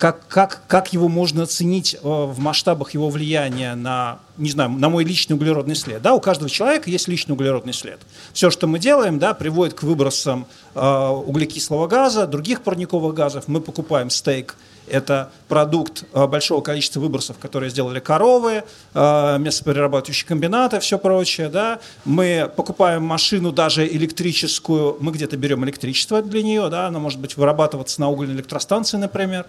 Как, 0.03 0.27
как, 0.27 0.63
как 0.67 0.93
его 0.93 1.09
можно 1.09 1.45
оценить 1.45 1.95
э, 1.95 1.99
в 2.03 2.37
масштабах 2.41 2.93
его 2.93 3.09
влияния 3.09 3.77
на, 3.77 4.19
не 4.37 4.51
знаю, 4.51 4.71
на 4.71 4.89
мой 4.89 5.05
личный 5.05 5.35
углеродный 5.35 5.77
след. 5.77 6.03
Да, 6.03 6.13
у 6.13 6.21
каждого 6.21 6.51
человека 6.51 6.91
есть 6.91 7.07
личный 7.07 7.35
углеродный 7.35 7.73
след. 7.73 8.01
Все, 8.33 8.51
что 8.51 8.67
мы 8.67 8.81
делаем, 8.81 9.21
да, 9.21 9.33
приводит 9.33 9.75
к 9.75 9.85
выбросам 9.85 10.47
э, 10.75 11.09
углекислого 11.09 11.87
газа, 11.87 12.27
других 12.27 12.63
парниковых 12.63 13.15
газов. 13.15 13.45
Мы 13.47 13.61
покупаем 13.61 14.11
стейк 14.11 14.57
это 14.89 15.31
продукт 15.47 16.03
э, 16.13 16.27
большого 16.27 16.63
количества 16.63 16.99
выбросов, 16.99 17.39
которые 17.39 17.71
сделали 17.71 18.01
коровы, 18.01 18.65
э, 18.95 19.39
мясоперерабатывающие 19.39 20.27
комбинаты, 20.27 20.81
все 20.81 20.99
прочее. 20.99 21.49
Да? 21.49 21.79
Мы 22.05 22.51
покупаем 22.57 23.05
машину 23.05 23.53
даже 23.53 23.87
электрическую, 23.87 24.97
мы 24.99 25.13
где-то 25.13 25.37
берем 25.37 25.65
электричество 25.65 26.23
для 26.23 26.43
нее, 26.43 26.69
да? 26.71 26.89
она 26.89 26.99
может 26.99 27.21
быть 27.21 27.37
вырабатываться 27.37 28.01
на 28.01 28.11
угольной 28.11 28.35
электростанции, 28.35 28.97
например 28.97 29.47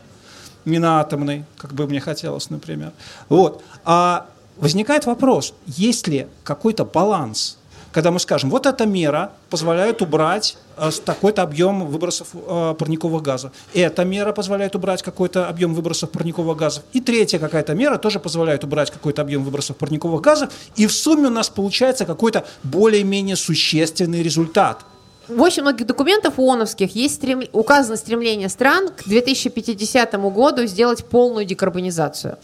не 0.65 0.79
на 0.79 0.99
атомной, 0.99 1.45
как 1.57 1.73
бы 1.73 1.87
мне 1.87 1.99
хотелось, 1.99 2.49
например. 2.49 2.91
Вот. 3.29 3.63
А 3.85 4.27
возникает 4.57 5.05
вопрос, 5.05 5.53
есть 5.65 6.07
ли 6.07 6.27
какой-то 6.43 6.85
баланс, 6.85 7.57
когда 7.91 8.09
мы 8.09 8.19
скажем, 8.19 8.49
вот 8.49 8.65
эта 8.65 8.85
мера 8.85 9.31
позволяет 9.49 10.01
убрать 10.01 10.57
э, 10.77 10.89
такой-то 11.05 11.43
объем 11.43 11.85
выбросов 11.85 12.29
э, 12.33 12.75
парниковых 12.77 13.21
газов. 13.21 13.51
Эта 13.73 14.03
мера 14.03 14.33
позволяет 14.33 14.75
убрать 14.75 15.03
какой-то 15.03 15.47
объем 15.47 15.75
выбросов 15.75 16.09
парниковых 16.09 16.57
газов. 16.57 16.83
И 16.93 17.01
третья 17.01 17.37
какая-то 17.37 17.75
мера 17.75 17.97
тоже 17.97 18.19
позволяет 18.19 18.63
убрать 18.63 18.89
какой-то 18.89 19.21
объем 19.21 19.43
выбросов 19.43 19.77
парниковых 19.77 20.21
газов. 20.21 20.49
И 20.75 20.87
в 20.87 20.91
сумме 20.91 21.27
у 21.27 21.31
нас 21.31 21.49
получается 21.49 22.05
какой-то 22.05 22.45
более-менее 22.63 23.35
существенный 23.35 24.23
результат– 24.23 24.85
в 25.27 25.41
очень 25.41 25.61
многих 25.61 25.87
документах 25.87 26.37
ООНовских 26.37 26.95
есть 26.95 27.15
стрем... 27.15 27.43
указано 27.53 27.95
стремление 27.95 28.49
стран 28.49 28.89
к 28.89 29.05
2050 29.05 30.13
году 30.33 30.65
сделать 30.65 31.05
полную 31.05 31.45
декарбонизацию. 31.45 32.37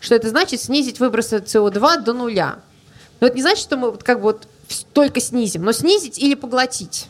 Что 0.00 0.14
это 0.14 0.28
значит? 0.28 0.60
Снизить 0.60 1.00
выбросы 1.00 1.36
СО2 1.36 2.02
до 2.02 2.12
нуля. 2.12 2.58
Но 3.20 3.26
это 3.26 3.36
не 3.36 3.42
значит, 3.42 3.62
что 3.62 3.76
мы 3.76 3.92
как 3.96 4.18
бы 4.18 4.24
вот 4.24 4.48
только 4.92 5.20
снизим, 5.20 5.62
но 5.62 5.72
снизить 5.72 6.18
или 6.18 6.34
поглотить. 6.34 7.06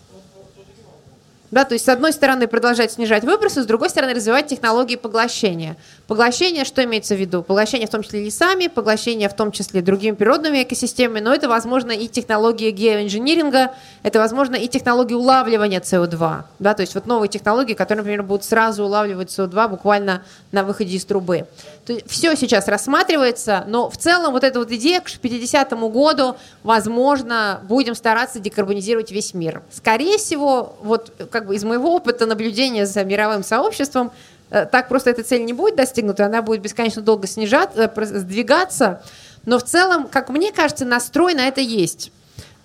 Да, 1.51 1.65
то 1.65 1.75
есть, 1.75 1.87
с 1.87 1.89
одной 1.89 2.13
стороны, 2.13 2.47
продолжать 2.47 2.93
снижать 2.93 3.25
выбросы, 3.25 3.63
с 3.63 3.67
другой 3.67 3.89
стороны, 3.89 4.15
развивать 4.15 4.49
технологии 4.49 4.97
поглощения. 4.97 5.77
Поглощение, 6.07 6.65
что 6.65 6.85
имеется 6.85 7.15
в 7.15 7.19
виду? 7.19 7.43
Поглощение 7.43 7.87
в 7.87 7.91
том 7.91 8.03
числе 8.03 8.25
лесами, 8.25 8.67
поглощение 8.67 9.29
в 9.29 9.35
том 9.35 9.51
числе 9.51 9.81
другими 9.81 10.15
природными 10.15 10.63
экосистемами, 10.63 11.21
но 11.21 11.35
это, 11.35 11.49
возможно, 11.49 11.93
и 11.93 12.07
технологии 12.07 12.71
геоинжиниринга, 12.71 13.75
это, 14.03 14.19
возможно, 14.19 14.57
и 14.57 14.69
технологии 14.69 15.15
улавливания 15.15 15.81
СО2. 15.81 16.43
Да, 16.59 16.75
то 16.75 16.83
есть, 16.83 16.95
вот 16.95 17.07
новые 17.07 17.31
технологии, 17.31 17.75
которые, 17.75 18.03
например, 18.03 18.23
будут 18.23 18.45
сразу 18.45 18.85
улавливать 18.85 19.31
СО2 19.31 19.69
буквально 19.69 20.23
на 20.53 20.65
выходе 20.65 20.97
из 20.97 21.05
трубы. 21.05 21.47
То 21.87 21.95
есть, 21.95 22.11
все 22.11 22.37
сейчас 22.37 22.69
рассматривается, 22.69 23.65
но 23.67 23.89
в 23.89 23.97
целом 23.97 24.33
вот 24.33 24.45
эта 24.45 24.59
вот 24.59 24.71
идея 24.71 25.01
к 25.01 25.11
50 25.11 25.73
году, 25.91 26.37
возможно, 26.63 27.61
будем 27.63 27.95
стараться 27.95 28.39
декарбонизировать 28.39 29.11
весь 29.11 29.33
мир. 29.33 29.63
Скорее 29.71 30.19
всего, 30.19 30.77
вот 30.83 31.13
как 31.39 31.47
бы 31.47 31.55
из 31.55 31.63
моего 31.63 31.95
опыта 31.95 32.27
наблюдения 32.27 32.85
за 32.85 33.05
мировым 33.05 33.45
сообществом, 33.45 34.11
э, 34.51 34.67
так 34.67 34.89
просто 34.89 35.11
эта 35.11 35.23
цель 35.23 35.45
не 35.45 35.53
будет 35.53 35.77
достигнута, 35.77 36.27
она 36.27 36.43
будет 36.43 36.61
бесконечно 36.61 37.01
долго 37.01 37.29
снижаться, 37.29 37.85
э, 37.85 38.05
сдвигаться. 38.05 39.03
Но 39.47 39.61
в 39.61 39.63
целом, 39.63 40.09
как 40.09 40.31
мне 40.31 40.51
кажется, 40.51 40.85
настрой 40.85 41.35
на 41.35 41.47
это 41.47 41.61
есть. 41.61 42.11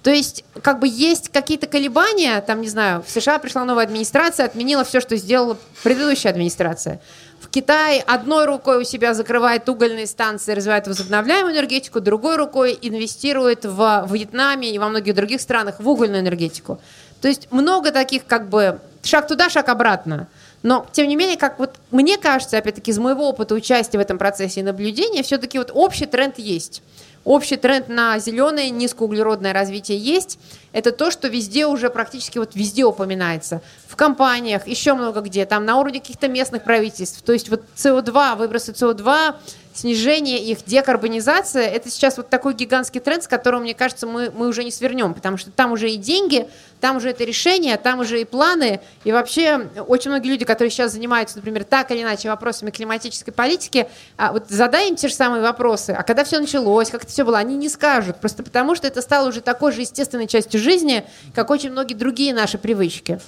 То 0.01 0.09
есть, 0.09 0.43
как 0.63 0.79
бы 0.79 0.87
есть 0.87 1.29
какие-то 1.29 1.67
колебания, 1.67 2.41
там, 2.41 2.61
не 2.61 2.67
знаю, 2.67 3.03
в 3.05 3.11
США 3.11 3.37
пришла 3.37 3.63
новая 3.63 3.83
администрация, 3.83 4.47
отменила 4.47 4.83
все, 4.83 4.99
что 5.01 5.15
сделала 5.17 5.55
предыдущая 5.83 6.31
администрация. 6.31 6.99
В 7.39 7.49
Китае 7.49 8.01
одной 8.01 8.45
рукой 8.45 8.81
у 8.81 8.83
себя 8.83 9.13
закрывает 9.13 9.69
угольные 9.69 10.07
станции, 10.07 10.53
развивает 10.53 10.87
возобновляемую 10.87 11.53
энергетику, 11.53 12.01
другой 12.01 12.37
рукой 12.37 12.77
инвестирует 12.81 13.65
в 13.65 14.09
Вьетнаме 14.09 14.71
и 14.71 14.79
во 14.79 14.89
многих 14.89 15.13
других 15.13 15.41
странах 15.41 15.75
в 15.79 15.87
угольную 15.87 16.21
энергетику. 16.21 16.81
То 17.23 17.29
есть 17.29 17.49
много 17.51 17.93
таких 17.93 18.25
как 18.25 18.49
бы 18.49 18.81
шаг 19.01 19.27
туда, 19.29 19.49
шаг 19.49 19.69
обратно. 19.69 20.27
Но, 20.61 20.85
тем 20.91 21.07
не 21.07 21.15
менее, 21.15 21.37
как 21.37 21.57
вот 21.57 21.75
мне 21.89 22.17
кажется, 22.17 22.57
опять-таки, 22.57 22.91
из 22.91 22.99
моего 22.99 23.29
опыта 23.29 23.55
участия 23.55 23.97
в 23.97 24.01
этом 24.01 24.17
процессе 24.17 24.59
и 24.59 24.63
наблюдения, 24.63 25.23
все-таки 25.23 25.57
вот 25.57 25.71
общий 25.73 26.05
тренд 26.05 26.37
есть. 26.37 26.83
Общий 27.23 27.55
тренд 27.55 27.87
на 27.87 28.19
зеленое 28.19 28.69
низкоуглеродное 28.71 29.53
развитие 29.53 29.97
есть. 29.97 30.37
Это 30.73 30.91
то, 30.91 31.11
что 31.11 31.29
везде 31.29 31.65
уже 31.65 31.89
практически 31.89 32.39
вот 32.39 32.55
везде 32.55 32.83
упоминается. 32.83 33.61
В 33.87 33.95
компаниях, 33.95 34.67
еще 34.67 34.93
много 34.93 35.21
где, 35.21 35.45
там 35.45 35.63
на 35.63 35.77
уровне 35.77 36.01
каких-то 36.01 36.27
местных 36.27 36.65
правительств. 36.65 37.21
То 37.21 37.31
есть 37.31 37.47
вот 37.47 37.63
СО2, 37.77 38.35
выбросы 38.35 38.73
СО2, 38.73 39.35
снижение 39.73 40.43
их, 40.43 40.59
декарбонизация, 40.65 41.67
это 41.67 41.89
сейчас 41.89 42.17
вот 42.17 42.29
такой 42.29 42.53
гигантский 42.53 43.01
тренд, 43.01 43.23
с 43.23 43.27
которого, 43.27 43.61
мне 43.61 43.73
кажется, 43.73 44.05
мы, 44.05 44.31
мы 44.31 44.47
уже 44.47 44.63
не 44.63 44.71
свернем, 44.71 45.13
потому 45.13 45.37
что 45.37 45.51
там 45.51 45.71
уже 45.71 45.89
и 45.89 45.97
деньги, 45.97 46.47
там 46.79 46.97
уже 46.97 47.09
это 47.09 47.23
решение, 47.23 47.77
там 47.77 47.99
уже 47.99 48.21
и 48.21 48.25
планы, 48.25 48.81
и 49.03 49.11
вообще 49.11 49.69
очень 49.87 50.11
многие 50.11 50.29
люди, 50.29 50.45
которые 50.45 50.71
сейчас 50.71 50.91
занимаются, 50.91 51.37
например, 51.37 51.63
так 51.63 51.91
или 51.91 52.03
иначе 52.03 52.29
вопросами 52.29 52.71
климатической 52.71 53.33
политики, 53.33 53.87
а 54.17 54.31
вот 54.31 54.49
задай 54.49 54.89
им 54.89 54.95
те 54.95 55.07
же 55.07 55.15
самые 55.15 55.41
вопросы, 55.41 55.91
а 55.91 56.03
когда 56.03 56.23
все 56.23 56.39
началось, 56.39 56.89
как 56.89 57.03
это 57.03 57.11
все 57.11 57.23
было, 57.23 57.39
они 57.39 57.55
не 57.55 57.69
скажут, 57.69 58.17
просто 58.17 58.43
потому 58.43 58.75
что 58.75 58.87
это 58.87 59.01
стало 59.01 59.29
уже 59.29 59.41
такой 59.41 59.71
же 59.71 59.81
естественной 59.81 60.27
частью 60.27 60.59
жизни, 60.59 61.03
как 61.33 61.49
очень 61.49 61.71
многие 61.71 61.95
другие 61.95 62.33
наши 62.33 62.57
привычки. 62.57 63.19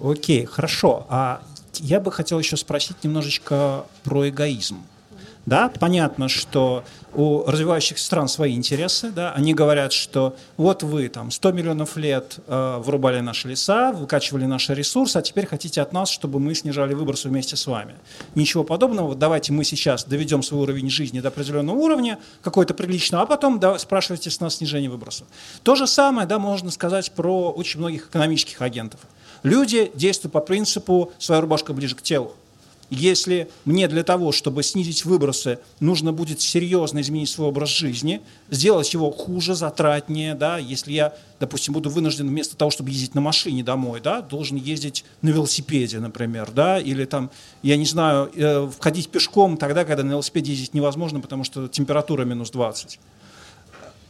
Окей, 0.00 0.44
хорошо. 0.44 1.06
А 1.08 1.42
я 1.74 2.00
бы 2.00 2.12
хотел 2.12 2.38
еще 2.38 2.56
спросить 2.56 3.02
немножечко 3.02 3.86
про 4.02 4.28
эгоизм. 4.28 4.84
Да, 5.46 5.70
понятно, 5.78 6.28
что 6.28 6.84
у 7.12 7.44
развивающихся 7.44 8.04
стран 8.04 8.28
свои 8.28 8.54
интересы, 8.54 9.10
да, 9.10 9.32
они 9.32 9.52
говорят, 9.52 9.92
что 9.92 10.36
вот 10.56 10.82
вы 10.82 11.08
там 11.08 11.30
100 11.30 11.52
миллионов 11.52 11.96
лет 11.96 12.38
э, 12.46 12.78
вырубали 12.78 13.20
наши 13.20 13.48
леса, 13.48 13.92
выкачивали 13.92 14.46
наши 14.46 14.74
ресурсы, 14.74 15.18
а 15.18 15.22
теперь 15.22 15.46
хотите 15.46 15.82
от 15.82 15.92
нас, 15.92 16.08
чтобы 16.08 16.40
мы 16.40 16.54
снижали 16.54 16.94
выбросы 16.94 17.28
вместе 17.28 17.56
с 17.56 17.66
вами. 17.66 17.94
Ничего 18.34 18.64
подобного, 18.64 19.14
давайте 19.14 19.52
мы 19.52 19.64
сейчас 19.64 20.04
доведем 20.04 20.42
свой 20.42 20.62
уровень 20.62 20.88
жизни 20.90 21.20
до 21.20 21.28
определенного 21.28 21.76
уровня, 21.76 22.18
какой-то 22.42 22.72
приличного, 22.74 23.24
а 23.24 23.26
потом 23.26 23.60
да, 23.60 23.78
спрашивайте 23.78 24.30
с 24.30 24.40
нас 24.40 24.56
снижение 24.56 24.90
выбросов. 24.90 25.26
То 25.62 25.74
же 25.74 25.86
самое, 25.86 26.26
да, 26.26 26.38
можно 26.38 26.70
сказать 26.70 27.12
про 27.12 27.52
очень 27.52 27.80
многих 27.80 28.06
экономических 28.06 28.62
агентов. 28.62 29.00
Люди 29.42 29.92
действуют 29.94 30.32
по 30.32 30.40
принципу 30.40 31.12
«своя 31.18 31.42
рубашка 31.42 31.74
ближе 31.74 31.94
к 31.94 32.02
телу». 32.02 32.34
Если 32.94 33.48
мне 33.64 33.88
для 33.88 34.04
того, 34.04 34.32
чтобы 34.32 34.62
снизить 34.62 35.04
выбросы, 35.04 35.58
нужно 35.80 36.12
будет 36.12 36.40
серьезно 36.40 37.00
изменить 37.00 37.28
свой 37.28 37.48
образ 37.48 37.68
жизни, 37.70 38.20
сделать 38.50 38.92
его 38.94 39.10
хуже, 39.10 39.54
затратнее, 39.54 40.34
да, 40.34 40.58
если 40.58 40.92
я, 40.92 41.14
допустим, 41.40 41.74
буду 41.74 41.90
вынужден 41.90 42.28
вместо 42.28 42.56
того, 42.56 42.70
чтобы 42.70 42.90
ездить 42.90 43.14
на 43.14 43.20
машине 43.20 43.64
домой, 43.64 44.00
да, 44.00 44.20
должен 44.22 44.56
ездить 44.56 45.04
на 45.22 45.30
велосипеде, 45.30 45.98
например, 45.98 46.50
да, 46.52 46.78
или 46.78 47.04
там, 47.04 47.30
я 47.62 47.76
не 47.76 47.86
знаю, 47.86 48.30
э, 48.34 48.70
входить 48.78 49.08
пешком 49.08 49.56
тогда, 49.56 49.84
когда 49.84 50.02
на 50.02 50.10
велосипеде 50.12 50.52
ездить 50.52 50.74
невозможно, 50.74 51.20
потому 51.20 51.44
что 51.44 51.68
температура 51.68 52.24
минус 52.24 52.50
20 52.50 52.98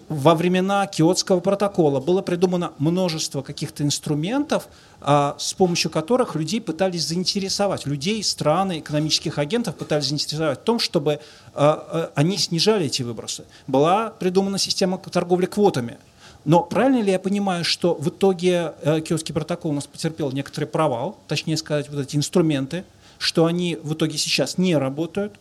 во 0.08 0.34
времена 0.34 0.87
Киотского 0.87 1.40
протокола 1.40 2.00
было 2.00 2.23
придумано 2.23 2.73
множество 2.78 3.42
каких-то 3.42 3.82
инструментов, 3.82 4.68
а, 5.00 5.37
с 5.38 5.54
помощью 5.54 5.90
которых 5.90 6.34
людей 6.34 6.61
пытались 6.61 7.06
заинтересовать, 7.06 7.87
людей, 7.87 8.23
страны, 8.23 8.80
экономических 8.80 9.38
агентов 9.38 9.76
пытались 9.76 10.06
заинтересовать 10.06 10.61
в 10.61 10.62
том, 10.62 10.78
чтобы 10.78 11.20
а, 11.54 11.87
а, 11.90 12.12
они 12.14 12.37
снижали 12.38 12.87
эти 12.87 13.02
выбросы. 13.02 13.44
Была 13.66 14.11
придумана 14.11 14.58
система 14.58 14.99
торговли 14.99 15.46
квотами. 15.46 15.99
Но 16.44 16.62
правильно 16.62 17.00
ли 17.00 17.12
я 17.12 17.18
понимаю, 17.18 17.64
что 17.64 17.94
в 17.94 18.11
итоге 18.11 18.75
э, 18.82 19.00
Киотский 19.00 19.32
протокол 19.32 19.70
у 19.70 19.75
нас 19.75 19.87
потерпел 19.87 20.30
некоторый 20.30 20.66
провал, 20.66 21.16
точнее 21.26 21.56
сказать, 21.56 21.88
вот 21.88 22.00
эти 22.00 22.16
инструменты, 22.16 22.84
что 23.18 23.46
они 23.46 23.78
в 23.82 23.94
итоге 23.94 24.18
сейчас 24.18 24.58
не 24.58 24.76
работают? 24.76 25.32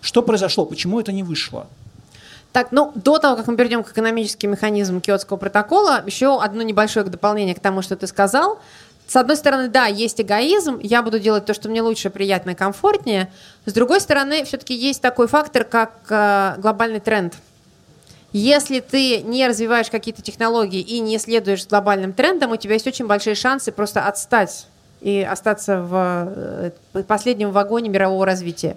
Что 0.00 0.22
произошло? 0.22 0.64
Почему 0.64 1.00
это 1.00 1.10
не 1.10 1.24
вышло? 1.24 1.66
Так, 2.54 2.68
ну, 2.70 2.92
до 2.94 3.18
того, 3.18 3.34
как 3.34 3.48
мы 3.48 3.56
перейдем 3.56 3.82
к 3.82 3.90
экономическим 3.90 4.52
механизмам 4.52 5.00
Киотского 5.00 5.36
протокола, 5.36 6.04
еще 6.06 6.40
одно 6.40 6.62
небольшое 6.62 7.04
дополнение 7.04 7.56
к 7.56 7.58
тому, 7.58 7.82
что 7.82 7.96
ты 7.96 8.06
сказал. 8.06 8.60
С 9.08 9.16
одной 9.16 9.36
стороны, 9.36 9.66
да, 9.66 9.86
есть 9.86 10.20
эгоизм, 10.20 10.78
я 10.78 11.02
буду 11.02 11.18
делать 11.18 11.46
то, 11.46 11.52
что 11.52 11.68
мне 11.68 11.82
лучше, 11.82 12.10
приятно 12.10 12.54
комфортнее. 12.54 13.28
С 13.66 13.72
другой 13.72 14.00
стороны, 14.00 14.44
все-таки 14.44 14.72
есть 14.72 15.02
такой 15.02 15.26
фактор, 15.26 15.64
как 15.64 15.94
э, 16.10 16.54
глобальный 16.58 17.00
тренд. 17.00 17.34
Если 18.32 18.78
ты 18.78 19.22
не 19.22 19.48
развиваешь 19.48 19.90
какие-то 19.90 20.22
технологии 20.22 20.80
и 20.80 21.00
не 21.00 21.18
следуешь 21.18 21.66
глобальным 21.66 22.12
трендам, 22.12 22.52
у 22.52 22.56
тебя 22.56 22.74
есть 22.74 22.86
очень 22.86 23.08
большие 23.08 23.34
шансы 23.34 23.72
просто 23.72 24.06
отстать 24.06 24.68
и 25.00 25.26
остаться 25.28 25.82
в 25.82 26.70
э, 26.94 27.02
последнем 27.02 27.50
вагоне 27.50 27.88
мирового 27.88 28.24
развития. 28.24 28.76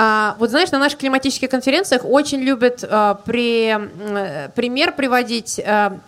А, 0.00 0.36
вот 0.38 0.50
знаешь, 0.50 0.70
на 0.70 0.78
наших 0.78 1.00
климатических 1.00 1.50
конференциях 1.50 2.04
очень 2.04 2.38
любят 2.38 2.84
а, 2.88 3.14
при, 3.14 3.70
а, 3.70 4.48
пример 4.54 4.92
приводить 4.94 5.58
а, 5.58 5.98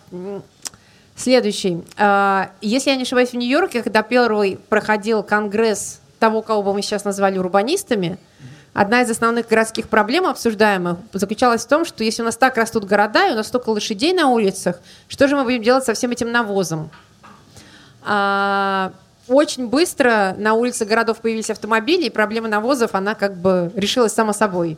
следующий. 1.17 1.83
А, 1.97 2.51
если 2.61 2.91
я 2.91 2.95
не 2.95 3.03
ошибаюсь, 3.03 3.31
в 3.31 3.33
Нью-Йорке, 3.33 3.83
когда 3.83 4.01
первый 4.01 4.57
проходил 4.69 5.23
конгресс 5.23 5.99
того, 6.19 6.41
кого 6.41 6.63
бы 6.63 6.73
мы 6.73 6.81
сейчас 6.81 7.03
назвали 7.03 7.37
урбанистами, 7.37 8.17
одна 8.71 9.01
из 9.01 9.11
основных 9.11 9.49
городских 9.49 9.89
проблем 9.89 10.25
обсуждаемых 10.25 10.97
заключалась 11.11 11.65
в 11.65 11.67
том, 11.67 11.83
что 11.83 12.05
если 12.05 12.21
у 12.21 12.25
нас 12.25 12.37
так 12.37 12.55
растут 12.55 12.85
города, 12.85 13.27
и 13.27 13.33
у 13.33 13.35
нас 13.35 13.47
столько 13.47 13.71
лошадей 13.71 14.13
на 14.13 14.29
улицах, 14.29 14.79
что 15.09 15.27
же 15.27 15.35
мы 15.35 15.43
будем 15.43 15.63
делать 15.63 15.83
со 15.83 15.93
всем 15.95 16.11
этим 16.11 16.31
навозом? 16.31 16.89
А, 18.05 18.93
очень 19.33 19.67
быстро 19.67 20.35
на 20.37 20.53
улице 20.53 20.85
городов 20.85 21.19
появились 21.19 21.49
автомобили, 21.49 22.05
и 22.05 22.09
проблема 22.09 22.47
навозов, 22.47 22.95
она 22.95 23.15
как 23.15 23.37
бы 23.37 23.71
решилась 23.75 24.13
само 24.13 24.33
собой. 24.33 24.77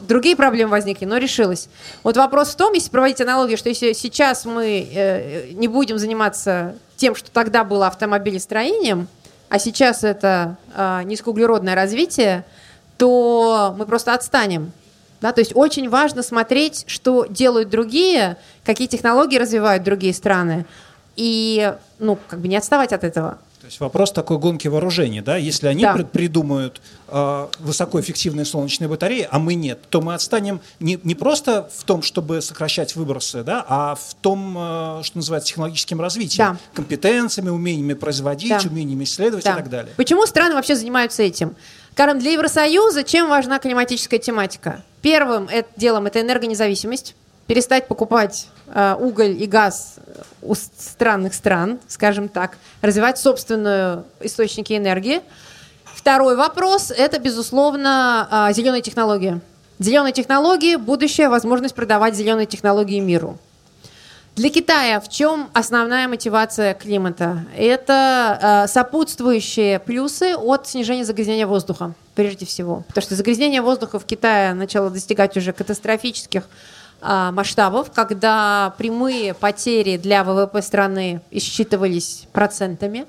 Другие 0.00 0.36
проблемы 0.36 0.72
возникли, 0.72 1.04
но 1.04 1.16
решилась. 1.16 1.68
Вот 2.02 2.16
вопрос 2.16 2.50
в 2.50 2.56
том, 2.56 2.72
если 2.72 2.90
проводить 2.90 3.20
аналогию, 3.20 3.56
что 3.56 3.68
если 3.68 3.92
сейчас 3.92 4.44
мы 4.44 4.86
э, 4.92 5.50
не 5.52 5.68
будем 5.68 5.98
заниматься 5.98 6.74
тем, 6.96 7.14
что 7.14 7.30
тогда 7.30 7.64
было 7.64 7.86
автомобилестроением, 7.86 9.08
а 9.48 9.58
сейчас 9.58 10.04
это 10.04 10.56
э, 10.74 11.02
низкоуглеродное 11.04 11.74
развитие, 11.74 12.44
то 12.98 13.74
мы 13.78 13.86
просто 13.86 14.14
отстанем. 14.14 14.72
Да, 15.20 15.32
то 15.32 15.40
есть 15.40 15.52
очень 15.54 15.88
важно 15.88 16.22
смотреть, 16.22 16.84
что 16.86 17.24
делают 17.24 17.70
другие, 17.70 18.36
какие 18.64 18.88
технологии 18.88 19.38
развивают 19.38 19.82
другие 19.82 20.12
страны, 20.12 20.66
и 21.16 21.72
ну, 21.98 22.18
как 22.28 22.40
бы 22.40 22.48
не 22.48 22.56
отставать 22.56 22.92
от 22.92 23.04
этого. 23.04 23.38
То 23.64 23.68
есть 23.68 23.80
вопрос 23.80 24.12
такой 24.12 24.36
гонки 24.36 24.68
вооружений, 24.68 25.22
да? 25.22 25.38
Если 25.38 25.68
они 25.68 25.84
да. 25.84 25.94
придумают 25.94 26.82
э, 27.08 27.48
высокоэффективные 27.60 28.44
солнечные 28.44 28.88
батареи, 28.88 29.26
а 29.30 29.38
мы 29.38 29.54
нет, 29.54 29.78
то 29.88 30.02
мы 30.02 30.12
отстанем 30.12 30.60
не, 30.80 31.00
не 31.02 31.14
просто 31.14 31.70
в 31.74 31.84
том, 31.84 32.02
чтобы 32.02 32.42
сокращать 32.42 32.94
выбросы, 32.94 33.42
да, 33.42 33.64
а 33.66 33.94
в 33.94 34.16
том, 34.20 34.54
э, 34.54 35.00
что 35.02 35.16
называется 35.16 35.48
технологическим 35.48 35.98
развитием, 35.98 36.52
да. 36.52 36.58
компетенциями, 36.74 37.48
умениями 37.48 37.94
производить, 37.94 38.50
да. 38.50 38.60
умениями 38.68 39.04
исследовать 39.04 39.46
да. 39.46 39.54
и 39.54 39.56
так 39.56 39.70
далее. 39.70 39.94
Почему 39.96 40.26
страны 40.26 40.56
вообще 40.56 40.74
занимаются 40.74 41.22
этим? 41.22 41.56
Карен, 41.94 42.18
для 42.18 42.32
Евросоюза 42.32 43.02
чем 43.02 43.30
важна 43.30 43.58
климатическая 43.60 44.18
тематика? 44.18 44.82
Первым 45.00 45.48
это, 45.48 45.70
делом 45.78 46.04
это 46.04 46.20
энергонезависимость 46.20 47.14
перестать 47.46 47.88
покупать 47.88 48.48
уголь 48.66 49.42
и 49.42 49.46
газ 49.46 49.96
у 50.42 50.54
странных 50.54 51.34
стран, 51.34 51.78
скажем 51.88 52.28
так, 52.28 52.58
развивать 52.82 53.18
собственные 53.18 54.04
источники 54.20 54.72
энергии. 54.72 55.22
Второй 55.94 56.36
вопрос– 56.36 56.90
это, 56.96 57.18
безусловно, 57.18 58.48
э, 58.50 58.52
зеленые 58.52 58.82
технологии. 58.82 59.40
Зеленые 59.78 60.12
технологии– 60.12 60.76
будущее, 60.76 61.28
возможность 61.28 61.74
продавать 61.74 62.14
зеленые 62.14 62.46
технологии 62.46 63.00
миру. 63.00 63.38
Для 64.36 64.50
Китая 64.50 65.00
в 65.00 65.08
чем 65.08 65.48
основная 65.52 66.08
мотивация 66.08 66.74
климата? 66.74 67.46
Это 67.56 68.64
э, 68.66 68.68
сопутствующие 68.68 69.78
плюсы 69.78 70.34
от 70.34 70.66
снижения 70.66 71.04
загрязнения 71.04 71.46
воздуха, 71.46 71.94
прежде 72.16 72.44
всего. 72.44 72.82
Потому 72.88 73.02
что 73.02 73.14
загрязнение 73.14 73.62
воздуха 73.62 74.00
в 74.00 74.04
Китае 74.04 74.52
начало 74.54 74.90
достигать 74.90 75.36
уже 75.36 75.52
катастрофических 75.52 76.48
масштабов, 77.04 77.90
когда 77.92 78.74
прямые 78.78 79.34
потери 79.34 79.96
для 79.96 80.24
ВВП 80.24 80.62
страны 80.62 81.20
исчитывались 81.30 82.26
процентами. 82.32 83.06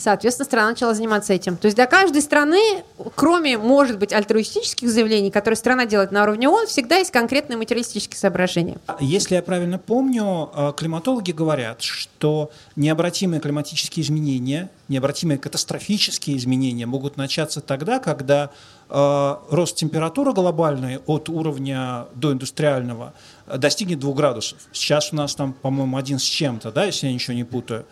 Соответственно, 0.00 0.46
страна 0.46 0.70
начала 0.70 0.94
заниматься 0.94 1.34
этим. 1.34 1.58
То 1.58 1.66
есть 1.66 1.76
для 1.76 1.86
каждой 1.86 2.22
страны, 2.22 2.82
кроме, 3.14 3.58
может 3.58 3.98
быть, 3.98 4.14
альтруистических 4.14 4.88
заявлений, 4.88 5.30
которые 5.30 5.58
страна 5.58 5.84
делает 5.84 6.10
на 6.10 6.22
уровне 6.22 6.48
ООН, 6.48 6.68
всегда 6.68 6.96
есть 6.96 7.10
конкретные 7.10 7.58
материалистические 7.58 8.18
соображения. 8.18 8.78
Если 8.98 9.34
я 9.34 9.42
правильно 9.42 9.78
помню, 9.78 10.48
а, 10.54 10.72
климатологи 10.72 11.32
говорят, 11.32 11.82
что 11.82 12.50
необратимые 12.76 13.40
климатические 13.40 14.02
изменения, 14.02 14.70
необратимые 14.88 15.36
катастрофические 15.36 16.38
изменения 16.38 16.86
могут 16.86 17.18
начаться 17.18 17.60
тогда, 17.60 17.98
когда 17.98 18.50
э, 18.88 19.36
рост 19.50 19.76
температуры 19.76 20.32
глобальной 20.32 21.00
от 21.06 21.28
уровня 21.28 22.06
доиндустриального 22.14 23.12
достигнет 23.54 23.98
2 23.98 24.12
градусов. 24.14 24.58
Сейчас 24.72 25.12
у 25.12 25.16
нас 25.16 25.34
там, 25.34 25.52
по-моему, 25.52 25.98
один 25.98 26.18
с 26.18 26.24
чем-то, 26.24 26.72
да, 26.72 26.86
если 26.86 27.06
я 27.06 27.12
ничего 27.12 27.34
не 27.34 27.44
путаю. 27.44 27.84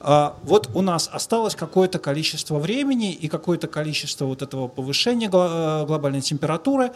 А, 0.00 0.36
вот 0.44 0.70
у 0.74 0.82
нас 0.82 1.08
осталось 1.12 1.54
какое-то 1.54 1.98
количество 1.98 2.58
времени 2.58 3.12
и 3.12 3.28
какое-то 3.28 3.66
количество 3.66 4.26
вот 4.26 4.42
этого 4.42 4.68
повышения 4.68 5.26
э, 5.32 5.86
глобальной 5.86 6.20
температуры, 6.20 6.92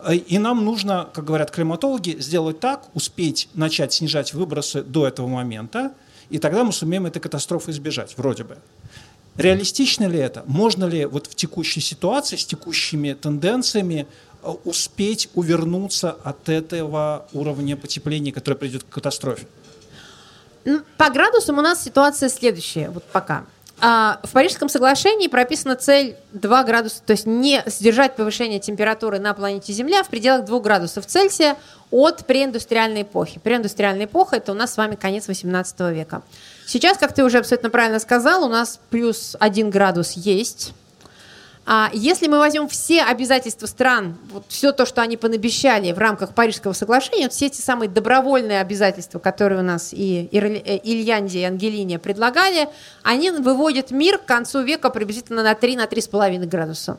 э, 0.00 0.16
и 0.16 0.38
нам 0.38 0.64
нужно, 0.64 1.08
как 1.12 1.24
говорят 1.24 1.50
климатологи, 1.50 2.16
сделать 2.20 2.60
так, 2.60 2.94
успеть 2.94 3.48
начать 3.54 3.94
снижать 3.94 4.34
выбросы 4.34 4.82
до 4.82 5.06
этого 5.06 5.28
момента, 5.28 5.92
и 6.28 6.38
тогда 6.38 6.64
мы 6.64 6.72
сумеем 6.72 7.06
этой 7.06 7.20
катастрофы 7.20 7.70
избежать, 7.70 8.16
вроде 8.16 8.44
бы. 8.44 8.58
Реалистично 9.36 10.04
ли 10.04 10.18
это? 10.18 10.44
Можно 10.46 10.84
ли 10.84 11.06
вот 11.06 11.26
в 11.26 11.34
текущей 11.34 11.80
ситуации, 11.80 12.36
с 12.36 12.44
текущими 12.44 13.14
тенденциями 13.14 14.06
э, 14.42 14.50
успеть 14.64 15.30
увернуться 15.34 16.10
от 16.22 16.50
этого 16.50 17.26
уровня 17.32 17.78
потепления, 17.78 18.30
который 18.30 18.58
придет 18.58 18.82
к 18.82 18.90
катастрофе? 18.90 19.46
По 20.96 21.10
градусам 21.10 21.58
у 21.58 21.62
нас 21.62 21.82
ситуация 21.82 22.28
следующая, 22.28 22.90
вот 22.90 23.04
пока. 23.04 23.44
А, 23.84 24.20
в 24.22 24.30
Парижском 24.30 24.68
соглашении 24.68 25.26
прописана 25.26 25.74
цель 25.74 26.14
2 26.32 26.62
градуса, 26.62 27.02
то 27.04 27.12
есть 27.12 27.26
не 27.26 27.64
сдержать 27.66 28.14
повышение 28.14 28.60
температуры 28.60 29.18
на 29.18 29.34
планете 29.34 29.72
Земля 29.72 30.04
в 30.04 30.08
пределах 30.08 30.44
2 30.44 30.60
градусов 30.60 31.04
Цельсия 31.06 31.56
от 31.90 32.24
преиндустриальной 32.24 33.02
эпохи. 33.02 33.40
Преиндустриальная 33.42 34.06
эпоха– 34.06 34.36
это 34.38 34.52
у 34.52 34.54
нас 34.54 34.74
с 34.74 34.76
вами 34.76 34.94
конец 34.94 35.26
18 35.26 35.80
века. 35.92 36.22
Сейчас, 36.64 36.96
как 36.96 37.12
ты 37.12 37.24
уже 37.24 37.38
абсолютно 37.38 37.70
правильно 37.70 37.98
сказал, 37.98 38.44
у 38.44 38.48
нас 38.48 38.78
плюс 38.90 39.36
1 39.40 39.70
градус 39.70 40.12
есть. 40.12 40.74
А 41.64 41.90
если 41.92 42.26
мы 42.26 42.38
возьмем 42.38 42.68
все 42.68 43.02
обязательства 43.02 43.66
стран, 43.66 44.16
вот 44.32 44.44
все 44.48 44.72
то, 44.72 44.84
что 44.84 45.00
они 45.00 45.16
понабещали 45.16 45.92
в 45.92 45.98
рамках 45.98 46.34
Парижского 46.34 46.72
соглашения, 46.72 47.24
вот 47.24 47.32
все 47.32 47.46
эти 47.46 47.60
самые 47.60 47.88
добровольные 47.88 48.60
обязательства, 48.60 49.20
которые 49.20 49.60
у 49.60 49.62
нас 49.62 49.92
и 49.92 50.28
э, 50.32 50.80
Ильянди 50.82 51.38
и 51.38 51.44
Ангелиния 51.44 52.00
предлагали, 52.00 52.68
они 53.04 53.30
выводят 53.30 53.92
мир 53.92 54.18
к 54.18 54.24
концу 54.24 54.62
века 54.62 54.90
приблизительно 54.90 55.44
на 55.44 55.52
3-3,5 55.52 56.38
на 56.40 56.46
градуса. 56.46 56.98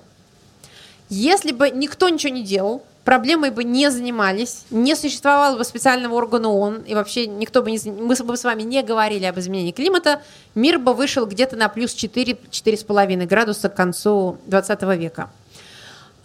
Если 1.09 1.51
бы 1.51 1.69
никто 1.69 2.09
ничего 2.09 2.33
не 2.33 2.43
делал, 2.43 2.83
проблемой 3.03 3.51
бы 3.51 3.63
не 3.63 3.91
занимались, 3.91 4.63
не 4.69 4.95
существовало 4.95 5.57
бы 5.57 5.63
специального 5.63 6.15
органа 6.15 6.49
ООН, 6.49 6.83
и 6.87 6.95
вообще 6.95 7.27
никто 7.27 7.61
бы 7.61 7.71
не, 7.71 7.79
мы 7.91 8.15
бы 8.15 8.37
с 8.37 8.43
вами 8.43 8.63
не 8.63 8.81
говорили 8.81 9.25
об 9.25 9.37
изменении 9.39 9.71
климата, 9.71 10.21
мир 10.55 10.79
бы 10.79 10.93
вышел 10.93 11.25
где-то 11.25 11.55
на 11.55 11.67
плюс 11.69 11.93
4-4,5 11.95 13.25
градуса 13.25 13.69
к 13.69 13.75
концу 13.75 14.37
20 14.47 14.81
века. 14.97 15.29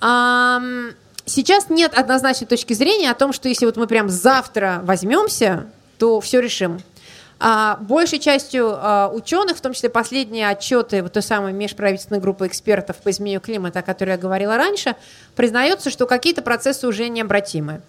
Сейчас 0.01 1.69
нет 1.69 1.93
однозначной 1.95 2.47
точки 2.47 2.73
зрения 2.73 3.11
о 3.11 3.15
том, 3.15 3.33
что 3.33 3.49
если 3.49 3.67
вот 3.67 3.77
мы 3.77 3.87
прям 3.87 4.09
завтра 4.09 4.81
возьмемся, 4.85 5.67
то 5.99 6.21
все 6.21 6.41
решим. 6.41 6.81
А, 7.41 7.77
большей 7.81 8.19
частью 8.19 8.75
а, 8.75 9.11
ученых, 9.13 9.59
в 9.59 9.61
том 9.61 9.73
числе 9.73 9.89
последние 9.89 10.49
отчеты 10.49 11.03
вот 11.03 11.13
той 11.13 11.23
самой 11.23 11.53
межправительственной 11.53 12.21
группы 12.21 12.49
экспертов 12.49 12.97
по 12.97 13.11
изменению 13.11 13.41
климата, 13.41 13.79
о 13.79 13.83
которой 13.83 14.11
я 14.11 14.19
говорила 14.19 14.57
раньше, 14.57 14.97
признается, 15.37 15.91
что 15.91 16.07
какие-то 16.07 16.43
процессы 16.43 16.89
уже 16.89 17.09
необратимы. 17.09 17.81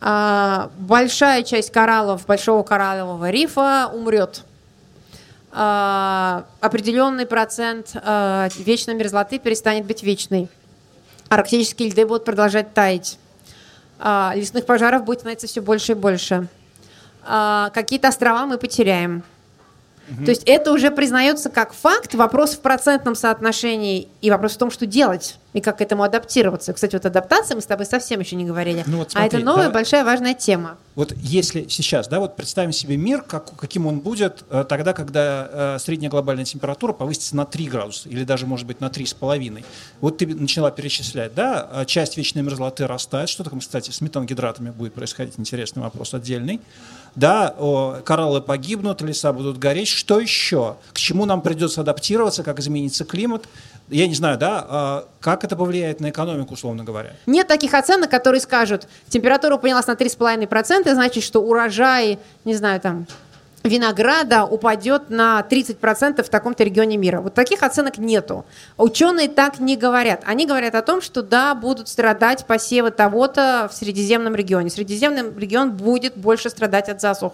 А, 0.00 0.70
большая 0.78 1.42
часть 1.42 1.72
кораллов 1.72 2.24
Большого 2.26 2.62
кораллового 2.62 3.30
рифа 3.30 3.90
умрет. 3.92 4.44
Определенный 5.50 7.24
процент 7.24 7.94
вечной 7.94 8.94
мерзлоты 8.94 9.38
перестанет 9.38 9.86
быть 9.86 10.02
вечной. 10.02 10.48
Арктические 11.30 11.88
льды 11.88 12.06
будут 12.06 12.26
продолжать 12.26 12.74
таять. 12.74 13.18
Лесных 13.98 14.66
пожаров 14.66 15.04
будет 15.04 15.20
становиться 15.20 15.46
все 15.46 15.62
больше 15.62 15.92
и 15.92 15.94
больше. 15.94 16.48
А, 17.28 17.70
какие-то 17.70 18.08
острова 18.08 18.46
мы 18.46 18.58
потеряем. 18.58 19.22
Угу. 20.10 20.24
То 20.24 20.30
есть 20.30 20.42
это 20.46 20.72
уже 20.72 20.90
признается 20.90 21.50
как 21.50 21.74
факт, 21.74 22.14
вопрос 22.14 22.54
в 22.54 22.60
процентном 22.60 23.14
соотношении 23.14 24.08
и 24.22 24.30
вопрос 24.30 24.54
в 24.54 24.58
том, 24.58 24.70
что 24.70 24.86
делать 24.86 25.38
и 25.52 25.60
как 25.60 25.78
к 25.78 25.80
этому 25.80 26.02
адаптироваться. 26.02 26.72
Кстати, 26.72 26.94
вот 26.94 27.04
адаптация 27.04 27.54
мы 27.56 27.62
с 27.62 27.66
тобой 27.66 27.84
совсем 27.84 28.20
еще 28.20 28.36
не 28.36 28.44
говорили. 28.44 28.84
Ну, 28.86 28.98
вот 28.98 29.10
смотри, 29.10 29.24
а 29.24 29.26
это 29.26 29.44
новая 29.44 29.66
да, 29.66 29.72
большая 29.72 30.04
важная 30.04 30.34
тема. 30.34 30.76
Вот 30.94 31.12
если 31.16 31.66
сейчас, 31.68 32.08
да, 32.08 32.20
вот 32.20 32.36
представим 32.36 32.72
себе 32.72 32.96
мир, 32.96 33.22
как, 33.22 33.56
каким 33.56 33.86
он 33.86 34.00
будет 34.00 34.44
э, 34.50 34.64
тогда, 34.68 34.92
когда 34.92 35.48
э, 35.50 35.78
средняя 35.78 36.10
глобальная 36.10 36.44
температура 36.44 36.92
повысится 36.92 37.36
на 37.36 37.44
3 37.44 37.66
градуса 37.66 38.08
или 38.08 38.24
даже, 38.24 38.46
может 38.46 38.66
быть, 38.66 38.80
на 38.80 38.86
3,5. 38.86 39.64
Вот 40.00 40.18
ты 40.18 40.26
начала 40.26 40.70
перечислять, 40.70 41.34
да, 41.34 41.68
а 41.70 41.84
часть 41.84 42.16
вечной 42.16 42.42
мерзлоты 42.42 42.86
растает. 42.86 43.28
Что 43.28 43.44
такое, 43.44 43.60
кстати, 43.60 43.90
с 43.90 44.00
метангидратами 44.00 44.70
будет 44.70 44.94
происходить? 44.94 45.34
Интересный 45.38 45.82
вопрос 45.82 46.14
отдельный. 46.14 46.60
Да, 47.14 47.54
о, 47.58 48.00
кораллы 48.04 48.40
погибнут, 48.40 49.00
леса 49.02 49.32
будут 49.32 49.58
гореть. 49.58 49.88
Что 49.88 50.20
еще? 50.20 50.76
К 50.92 50.98
чему 50.98 51.24
нам 51.24 51.40
придется 51.40 51.80
адаптироваться, 51.80 52.42
как 52.42 52.60
изменится 52.60 53.04
климат? 53.04 53.46
я 53.90 54.06
не 54.06 54.14
знаю, 54.14 54.38
да, 54.38 54.66
а 54.68 55.04
как 55.20 55.44
это 55.44 55.56
повлияет 55.56 56.00
на 56.00 56.10
экономику, 56.10 56.54
условно 56.54 56.84
говоря? 56.84 57.14
Нет 57.26 57.48
таких 57.48 57.74
оценок, 57.74 58.10
которые 58.10 58.40
скажут, 58.40 58.86
температура 59.08 59.56
поднялась 59.56 59.86
на 59.86 59.92
3,5%, 59.92 60.92
значит, 60.92 61.24
что 61.24 61.40
урожай, 61.40 62.18
не 62.44 62.54
знаю, 62.54 62.80
там, 62.80 63.06
винограда 63.68 64.44
упадет 64.44 65.10
на 65.10 65.44
30% 65.48 66.22
в 66.22 66.28
таком-то 66.28 66.64
регионе 66.64 66.96
мира. 66.96 67.20
Вот 67.20 67.34
таких 67.34 67.62
оценок 67.62 67.98
нету. 67.98 68.44
Ученые 68.76 69.28
так 69.28 69.60
не 69.60 69.76
говорят. 69.76 70.22
Они 70.26 70.46
говорят 70.46 70.74
о 70.74 70.82
том, 70.82 71.00
что 71.00 71.22
да, 71.22 71.54
будут 71.54 71.88
страдать 71.88 72.46
посевы 72.46 72.90
того-то 72.90 73.68
в 73.70 73.74
Средиземном 73.76 74.34
регионе. 74.34 74.70
Средиземный 74.70 75.22
регион 75.38 75.72
будет 75.72 76.16
больше 76.16 76.50
страдать 76.50 76.88
от 76.88 77.00
засух. 77.00 77.32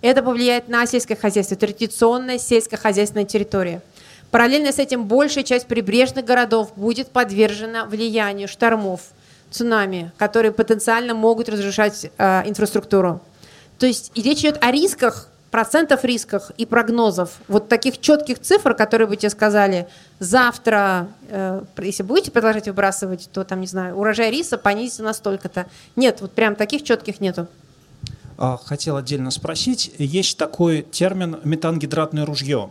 Это 0.00 0.22
повлияет 0.22 0.68
на 0.68 0.86
сельское 0.86 1.16
хозяйство, 1.16 1.56
традиционная 1.56 2.38
сельскохозяйственная 2.38 3.24
территория. 3.24 3.80
Параллельно 4.30 4.72
с 4.72 4.78
этим 4.78 5.04
большая 5.04 5.44
часть 5.44 5.66
прибрежных 5.66 6.24
городов 6.24 6.72
будет 6.76 7.08
подвержена 7.08 7.84
влиянию 7.84 8.48
штормов, 8.48 9.00
цунами, 9.50 10.12
которые 10.18 10.52
потенциально 10.52 11.14
могут 11.14 11.48
разрушать 11.48 12.10
э, 12.18 12.42
инфраструктуру. 12.44 13.20
То 13.78 13.86
есть 13.86 14.10
и 14.14 14.22
речь 14.22 14.40
идет 14.40 14.58
о 14.60 14.70
рисках, 14.70 15.28
процентов 15.54 16.04
рисках 16.04 16.50
и 16.56 16.66
прогнозов. 16.66 17.30
Вот 17.46 17.68
таких 17.68 18.00
четких 18.00 18.40
цифр, 18.40 18.74
которые 18.74 19.06
бы 19.06 19.14
тебе 19.14 19.30
сказали, 19.30 19.86
завтра, 20.18 21.06
э, 21.28 21.62
если 21.80 22.02
будете 22.02 22.32
продолжать 22.32 22.66
выбрасывать, 22.66 23.28
то 23.32 23.44
там, 23.44 23.60
не 23.60 23.68
знаю, 23.68 23.94
урожай 23.94 24.32
риса 24.32 24.58
понизится 24.58 25.04
на 25.04 25.14
столько-то. 25.14 25.66
Нет, 25.94 26.20
вот 26.22 26.32
прям 26.32 26.56
таких 26.56 26.82
четких 26.82 27.20
нету. 27.20 27.46
А, 28.36 28.58
хотел 28.64 28.96
отдельно 28.96 29.30
спросить. 29.30 29.92
Есть 29.98 30.38
такой 30.38 30.82
термин 30.82 31.38
метангидратное 31.44 32.26
ружье. 32.26 32.70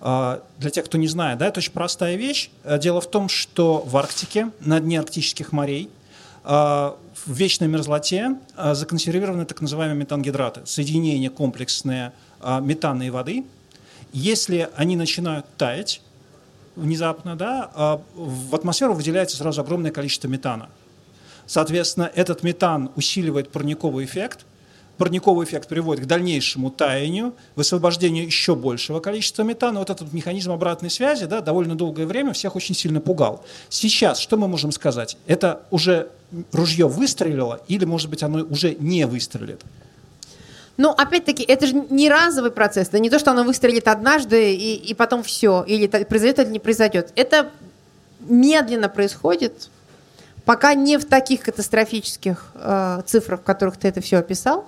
А, 0.00 0.40
для 0.58 0.70
тех, 0.70 0.84
кто 0.84 0.98
не 0.98 1.08
знает, 1.08 1.38
да, 1.38 1.48
это 1.48 1.58
очень 1.58 1.72
простая 1.72 2.14
вещь. 2.14 2.48
Дело 2.78 3.00
в 3.00 3.10
том, 3.10 3.28
что 3.28 3.78
в 3.84 3.96
Арктике, 3.96 4.52
на 4.60 4.78
дне 4.78 5.00
арктических 5.00 5.50
морей, 5.50 5.90
а, 6.44 6.96
в 7.26 7.32
вечной 7.32 7.68
мерзлоте 7.68 8.36
а, 8.56 8.74
законсервированы 8.74 9.44
так 9.44 9.60
называемые 9.60 9.98
метангидраты, 9.98 10.62
соединения 10.66 11.30
комплексные 11.30 12.12
метана 12.60 13.04
и 13.04 13.10
воды. 13.10 13.44
Если 14.12 14.68
они 14.76 14.96
начинают 14.96 15.46
таять 15.56 16.02
внезапно, 16.76 17.36
да, 17.36 18.00
в 18.14 18.54
атмосферу 18.54 18.92
выделяется 18.92 19.36
сразу 19.36 19.62
огромное 19.62 19.90
количество 19.90 20.28
метана. 20.28 20.68
Соответственно, 21.46 22.10
этот 22.14 22.42
метан 22.42 22.90
усиливает 22.96 23.50
парниковый 23.50 24.04
эффект– 24.04 24.44
парниковый 24.96 25.46
эффект 25.46 25.68
приводит 25.68 26.04
к 26.04 26.06
дальнейшему 26.06 26.70
таянию, 26.70 27.34
высвобождению 27.56 28.26
еще 28.26 28.54
большего 28.54 29.00
количества 29.00 29.42
метана. 29.42 29.80
Вот 29.80 29.90
этот 29.90 30.12
механизм 30.12 30.52
обратной 30.52 30.90
связи 30.90 31.26
да, 31.26 31.40
довольно 31.40 31.74
долгое 31.74 32.06
время 32.06 32.32
всех 32.32 32.56
очень 32.56 32.74
сильно 32.74 33.00
пугал. 33.00 33.44
Сейчас 33.68 34.18
что 34.18 34.36
мы 34.36 34.48
можем 34.48 34.72
сказать? 34.72 35.16
Это 35.26 35.62
уже 35.70 36.08
ружье 36.52 36.88
выстрелило 36.88 37.60
или, 37.68 37.84
может 37.84 38.10
быть, 38.10 38.22
оно 38.22 38.44
уже 38.44 38.74
не 38.74 39.06
выстрелит? 39.06 39.62
Ну, 40.76 40.90
опять-таки, 40.90 41.44
это 41.44 41.66
же 41.66 41.74
не 41.90 42.08
разовый 42.08 42.50
процесс. 42.50 42.88
Это 42.88 42.98
не 42.98 43.08
то, 43.08 43.18
что 43.18 43.30
оно 43.30 43.44
выстрелит 43.44 43.86
однажды 43.86 44.54
и, 44.54 44.74
и 44.74 44.94
потом 44.94 45.22
все. 45.22 45.62
Или 45.68 45.86
произойдет 45.86 46.40
или 46.40 46.48
не 46.48 46.58
произойдет. 46.58 47.12
Это 47.14 47.50
медленно 48.20 48.88
происходит, 48.88 49.68
пока 50.44 50.74
не 50.74 50.98
в 50.98 51.04
таких 51.04 51.42
катастрофических 51.42 52.52
э, 52.54 53.02
цифрах, 53.06 53.40
в 53.40 53.44
которых 53.44 53.76
ты 53.76 53.88
это 53.88 54.00
все 54.00 54.18
описал. 54.18 54.66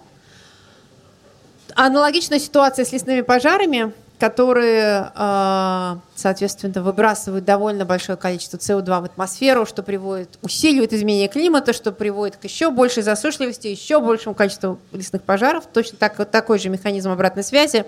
Аналогичная 1.77 2.39
ситуация 2.39 2.87
с 2.87 2.93
лесными 2.93 3.21
пожарами, 3.21 3.93
которые, 4.19 5.13
а, 5.15 5.99
соответственно, 6.15 6.83
выбрасывают 6.83 7.45
довольно 7.45 7.85
большое 7.85 8.17
количество 8.17 8.57
СО2 8.57 9.03
в 9.03 9.05
атмосферу, 9.05 9.67
что 9.67 9.83
приводит, 9.83 10.39
усиливает 10.41 10.95
изменение 10.95 11.29
климата, 11.29 11.75
что 11.75 11.93
приводит 11.93 12.39
к 12.39 12.45
еще 12.45 12.71
большей 12.71 13.03
засушливости, 13.03 13.67
еще 13.67 14.01
большему 14.01 14.35
количеству 14.35 14.79
лесных 14.91 15.23
пожаров. 15.23 15.65
Точно 15.71 15.99
так, 15.99 16.19
вот 16.19 16.31
такой 16.31 16.59
же 16.59 16.71
механизм 16.71 17.11
обратной 17.11 17.45
связи. 17.45 17.85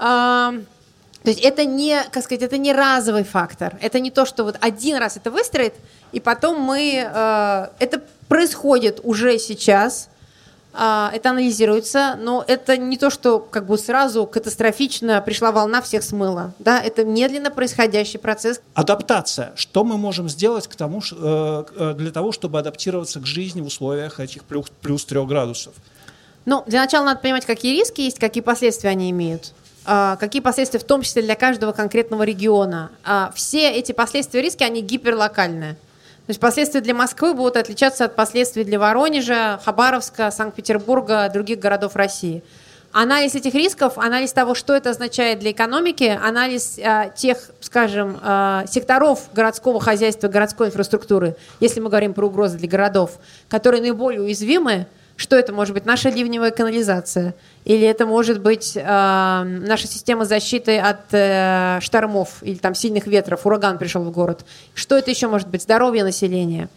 А, 0.00 0.54
то 1.22 1.30
есть 1.30 1.40
это 1.40 1.64
не, 1.64 2.02
как 2.10 2.24
сказать, 2.24 2.42
это 2.42 2.58
не 2.58 2.72
разовый 2.72 3.22
фактор. 3.22 3.78
Это 3.80 4.00
не 4.00 4.10
то, 4.10 4.26
что 4.26 4.42
вот 4.42 4.56
один 4.60 4.96
раз 4.96 5.16
это 5.16 5.30
выстроит, 5.30 5.74
и 6.10 6.18
потом 6.18 6.60
мы... 6.60 7.08
А, 7.14 7.70
это 7.78 8.02
происходит 8.26 8.98
уже 9.04 9.38
сейчас– 9.38 10.08
это 10.78 11.30
анализируется, 11.30 12.16
но 12.20 12.44
это 12.46 12.76
не 12.76 12.96
то, 12.96 13.10
что 13.10 13.40
как 13.40 13.66
бы 13.66 13.76
сразу 13.76 14.26
катастрофично 14.26 15.20
пришла 15.20 15.50
волна, 15.50 15.82
всех 15.82 16.02
смыла. 16.02 16.52
Да? 16.58 16.80
Это 16.80 17.04
медленно 17.04 17.50
происходящий 17.50 18.18
процесс. 18.18 18.60
Адаптация. 18.74 19.52
Что 19.56 19.82
мы 19.82 19.96
можем 19.96 20.28
сделать 20.28 20.68
к 20.68 20.76
тому, 20.76 21.00
э, 21.00 21.64
э, 21.76 21.94
для 21.96 22.12
того, 22.12 22.32
чтобы 22.32 22.58
адаптироваться 22.58 23.20
к 23.20 23.26
жизни 23.26 23.60
в 23.60 23.66
условиях 23.66 24.20
этих 24.20 24.44
плюс, 24.44 24.66
плюс 24.80 25.04
3 25.04 25.24
градусов? 25.26 25.74
Ну, 26.44 26.62
для 26.66 26.80
начала 26.80 27.04
надо 27.04 27.20
понимать, 27.20 27.44
какие 27.44 27.78
риски 27.78 28.00
есть, 28.02 28.18
какие 28.18 28.42
последствия 28.42 28.90
они 28.90 29.10
имеют. 29.10 29.52
А, 29.84 30.16
какие 30.16 30.42
последствия, 30.42 30.78
в 30.78 30.84
том 30.84 31.02
числе 31.02 31.22
для 31.22 31.34
каждого 31.34 31.72
конкретного 31.72 32.22
региона. 32.22 32.90
А, 33.04 33.32
все 33.34 33.70
эти 33.70 33.92
последствия 33.92 34.42
риски, 34.42 34.62
они 34.62 34.80
гиперлокальные. 34.82 35.76
То 36.28 36.32
есть 36.32 36.40
последствия 36.40 36.82
для 36.82 36.92
Москвы 36.92 37.32
будут 37.32 37.56
отличаться 37.56 38.04
от 38.04 38.14
последствий 38.14 38.62
для 38.62 38.78
Воронежа, 38.78 39.58
Хабаровска, 39.64 40.30
Санкт-Петербурга, 40.30 41.30
других 41.32 41.58
городов 41.58 41.96
России. 41.96 42.42
Анализ 42.92 43.34
этих 43.34 43.54
рисков, 43.54 43.96
анализ 43.96 44.34
того, 44.34 44.54
что 44.54 44.74
это 44.74 44.90
означает 44.90 45.38
для 45.38 45.52
экономики, 45.52 46.18
анализ 46.22 46.78
э, 46.78 47.12
тех, 47.16 47.38
скажем, 47.60 48.20
э, 48.22 48.64
секторов 48.68 49.30
городского 49.32 49.80
хозяйства, 49.80 50.28
городской 50.28 50.66
инфраструктуры, 50.66 51.34
если 51.60 51.80
мы 51.80 51.88
говорим 51.88 52.12
про 52.12 52.26
угрозы 52.26 52.58
для 52.58 52.68
городов, 52.68 53.12
которые 53.48 53.80
наиболее 53.80 54.20
уязвимы, 54.20 54.86
что 55.18 55.34
это 55.34 55.52
может 55.52 55.74
быть? 55.74 55.84
Наша 55.84 56.10
ливневая 56.10 56.52
канализация. 56.52 57.34
Или 57.64 57.84
это 57.88 58.06
может 58.06 58.40
быть 58.40 58.76
э, 58.76 58.80
наша 58.82 59.88
система 59.88 60.24
защиты 60.24 60.78
от 60.78 61.12
э, 61.12 61.80
штормов 61.80 62.36
или 62.42 62.54
там 62.54 62.76
сильных 62.76 63.08
ветров, 63.08 63.44
ураган 63.44 63.78
пришел 63.78 64.04
в 64.04 64.12
город. 64.12 64.44
Что 64.74 64.96
это 64.96 65.10
еще 65.10 65.26
может 65.26 65.48
быть? 65.48 65.62
Здоровье 65.62 66.04
населения. 66.04 66.68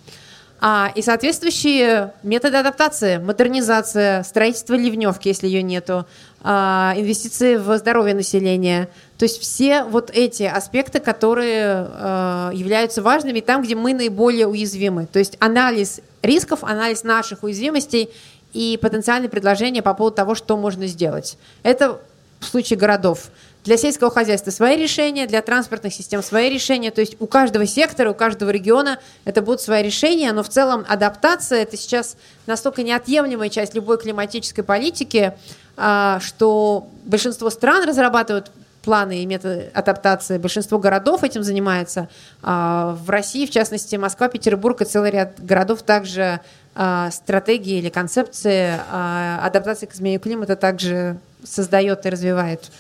А, 0.64 0.92
и 0.94 1.02
соответствующие 1.02 2.14
методы 2.22 2.58
адаптации, 2.58 3.18
модернизация, 3.18 4.22
строительство 4.22 4.76
ливневки, 4.76 5.28
если 5.28 5.48
ее 5.48 5.64
нету, 5.64 6.06
а, 6.44 6.94
инвестиции 6.96 7.56
в 7.56 7.76
здоровье 7.80 8.14
населения. 8.14 8.88
То 9.18 9.24
есть 9.24 9.42
все 9.42 9.84
вот 9.84 10.12
эти 10.14 10.44
аспекты, 10.44 11.00
которые 11.00 11.64
а, 11.66 12.52
являются 12.54 13.02
важными 13.02 13.40
там, 13.40 13.64
где 13.64 13.74
мы 13.74 13.96
наиболее 13.96 14.46
уязвимы. 14.46 15.08
То 15.08 15.18
есть 15.18 15.36
анализ 15.40 16.00
рисков, 16.22 16.64
анализ 16.64 17.04
наших 17.04 17.42
уязвимостей 17.42 18.12
и 18.54 18.78
потенциальные 18.80 19.30
предложения 19.30 19.82
по 19.82 19.96
поводу 19.96 20.18
того, 20.18 20.36
что 20.36 20.58
можно 20.58 20.86
сделать. 20.86 21.40
Это 21.64 22.00
в 22.40 22.46
случае 22.46 22.78
городов. 22.78 23.32
Для 23.64 23.78
сельского 23.78 24.10
хозяйства 24.10 24.50
свои 24.50 24.76
решения, 24.76 25.28
для 25.28 25.42
транспортных 25.44 25.94
систем 25.94 26.24
свои 26.24 26.50
решения. 26.50 26.90
То 26.90 27.02
есть 27.02 27.16
у 27.20 27.28
каждого 27.28 27.68
сектора, 27.68 28.10
у 28.10 28.16
каждого 28.16 28.50
региона 28.50 28.98
это 29.24 29.44
будут 29.44 29.62
свои 29.62 29.84
решения, 29.84 30.32
но 30.32 30.42
в 30.42 30.50
целом 30.50 30.84
адаптация 30.88 31.62
это 31.62 31.78
сейчас 31.78 32.18
настолько 32.48 32.82
неотъемлемая 32.82 33.50
часть 33.50 33.76
любой 33.76 34.00
климатической 34.00 34.64
политики, 34.64 35.34
а, 35.78 36.20
что 36.22 36.88
большинство 37.06 37.52
стран 37.52 37.88
разрабатывают 37.88 38.52
планы 38.82 39.22
и 39.22 39.28
методы 39.28 39.70
адаптации. 39.76 40.40
Большинство 40.40 40.80
городов 40.80 41.24
этим 41.24 41.44
занимается. 41.44 42.10
А, 42.42 42.98
в 43.00 43.12
России, 43.12 43.46
в 43.46 43.52
частности, 43.52 43.96
Москва, 43.96 44.28
Петербург 44.28 44.82
и 44.82 44.86
целый 44.86 45.12
ряд 45.12 45.40
городов 45.40 45.84
также 45.84 46.40
а, 46.74 47.12
стратегии 47.12 47.78
или 47.78 47.90
концепции 47.90 48.80
адаптации 48.92 49.86
к 49.86 49.94
изменению 49.94 50.20
климата 50.20 50.56
также 50.56 51.18
создает 51.44 52.08
и 52.08 52.10
развивает. 52.10 52.72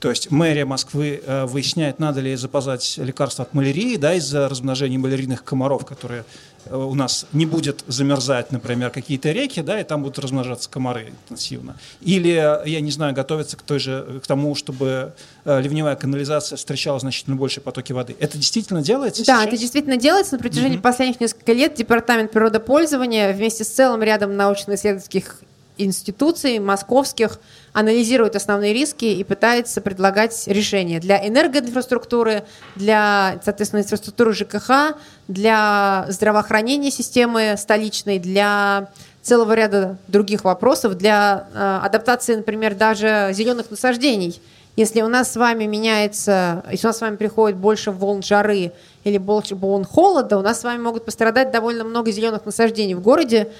То 0.00 0.10
есть 0.10 0.30
мэрия 0.30 0.64
Москвы 0.64 1.20
э, 1.24 1.44
выясняет, 1.46 1.98
надо 1.98 2.20
ли 2.20 2.36
запасать 2.36 2.98
лекарства 2.98 3.44
от 3.44 3.54
малярии, 3.54 3.96
да, 3.96 4.14
из-за 4.14 4.48
размножения 4.48 4.96
малярийных 4.96 5.42
комаров, 5.42 5.84
которые 5.84 6.24
э, 6.66 6.76
у 6.76 6.94
нас 6.94 7.26
не 7.32 7.46
будет 7.46 7.82
замерзать, 7.88 8.52
например, 8.52 8.90
какие-то 8.90 9.32
реки, 9.32 9.60
да, 9.60 9.80
и 9.80 9.84
там 9.84 10.02
будут 10.02 10.20
размножаться 10.20 10.70
комары 10.70 11.08
интенсивно. 11.08 11.76
Или, 12.00 12.62
я 12.64 12.80
не 12.80 12.92
знаю, 12.92 13.12
готовиться 13.12 13.56
к, 13.56 13.62
той 13.62 13.80
же, 13.80 14.20
к 14.22 14.26
тому, 14.28 14.54
чтобы 14.54 15.14
э, 15.44 15.60
ливневая 15.60 15.96
канализация 15.96 16.56
встречала 16.56 17.00
значительно 17.00 17.34
больше 17.34 17.60
потоки 17.60 17.92
воды. 17.92 18.14
Это 18.20 18.38
действительно 18.38 18.82
делается 18.82 19.24
Да, 19.26 19.38
сейчас? 19.38 19.48
это 19.48 19.56
действительно 19.56 19.96
делается. 19.96 20.36
На 20.36 20.38
протяжении 20.38 20.78
mm-hmm. 20.78 20.82
последних 20.82 21.20
нескольких 21.20 21.56
лет 21.56 21.74
Департамент 21.74 22.30
природопользования 22.30 23.32
вместе 23.32 23.64
с 23.64 23.68
целым 23.68 24.04
рядом 24.04 24.36
научно-исследовательских 24.36 25.40
институций 25.78 26.58
московских 26.58 27.38
анализирует 27.72 28.36
основные 28.36 28.74
риски 28.74 29.04
и 29.04 29.24
пытается 29.24 29.80
предлагать 29.80 30.46
решения 30.46 31.00
для 31.00 31.26
энергоинфраструктуры, 31.26 32.44
для, 32.76 33.40
соответственно, 33.44 33.80
инфраструктуры 33.80 34.32
ЖКХ, 34.34 34.96
для 35.28 36.06
здравоохранения 36.08 36.90
системы 36.90 37.54
столичной, 37.56 38.18
для 38.18 38.88
целого 39.22 39.52
ряда 39.52 39.98
других 40.08 40.44
вопросов, 40.44 40.96
для 40.96 41.46
э, 41.52 41.80
адаптации, 41.84 42.36
например, 42.36 42.74
даже 42.74 43.30
зеленых 43.32 43.70
насаждений. 43.70 44.40
Если 44.78 45.02
у 45.02 45.08
нас 45.08 45.32
с 45.32 45.36
вами 45.36 45.64
меняется, 45.64 46.62
если 46.70 46.86
у 46.86 46.90
нас 46.90 46.98
с 46.98 47.00
вами 47.00 47.16
приходит 47.16 47.58
больше 47.58 47.90
волн 47.90 48.22
жары 48.22 48.70
или 49.02 49.18
больше 49.18 49.56
волн 49.56 49.84
холода, 49.84 50.38
у 50.38 50.40
нас 50.40 50.60
с 50.60 50.64
вами 50.64 50.80
могут 50.80 51.04
пострадать 51.04 51.50
довольно 51.50 51.82
много 51.82 52.12
зеленых 52.12 52.46
насаждений 52.46 52.94
в 52.94 53.00
городе, 53.00 53.50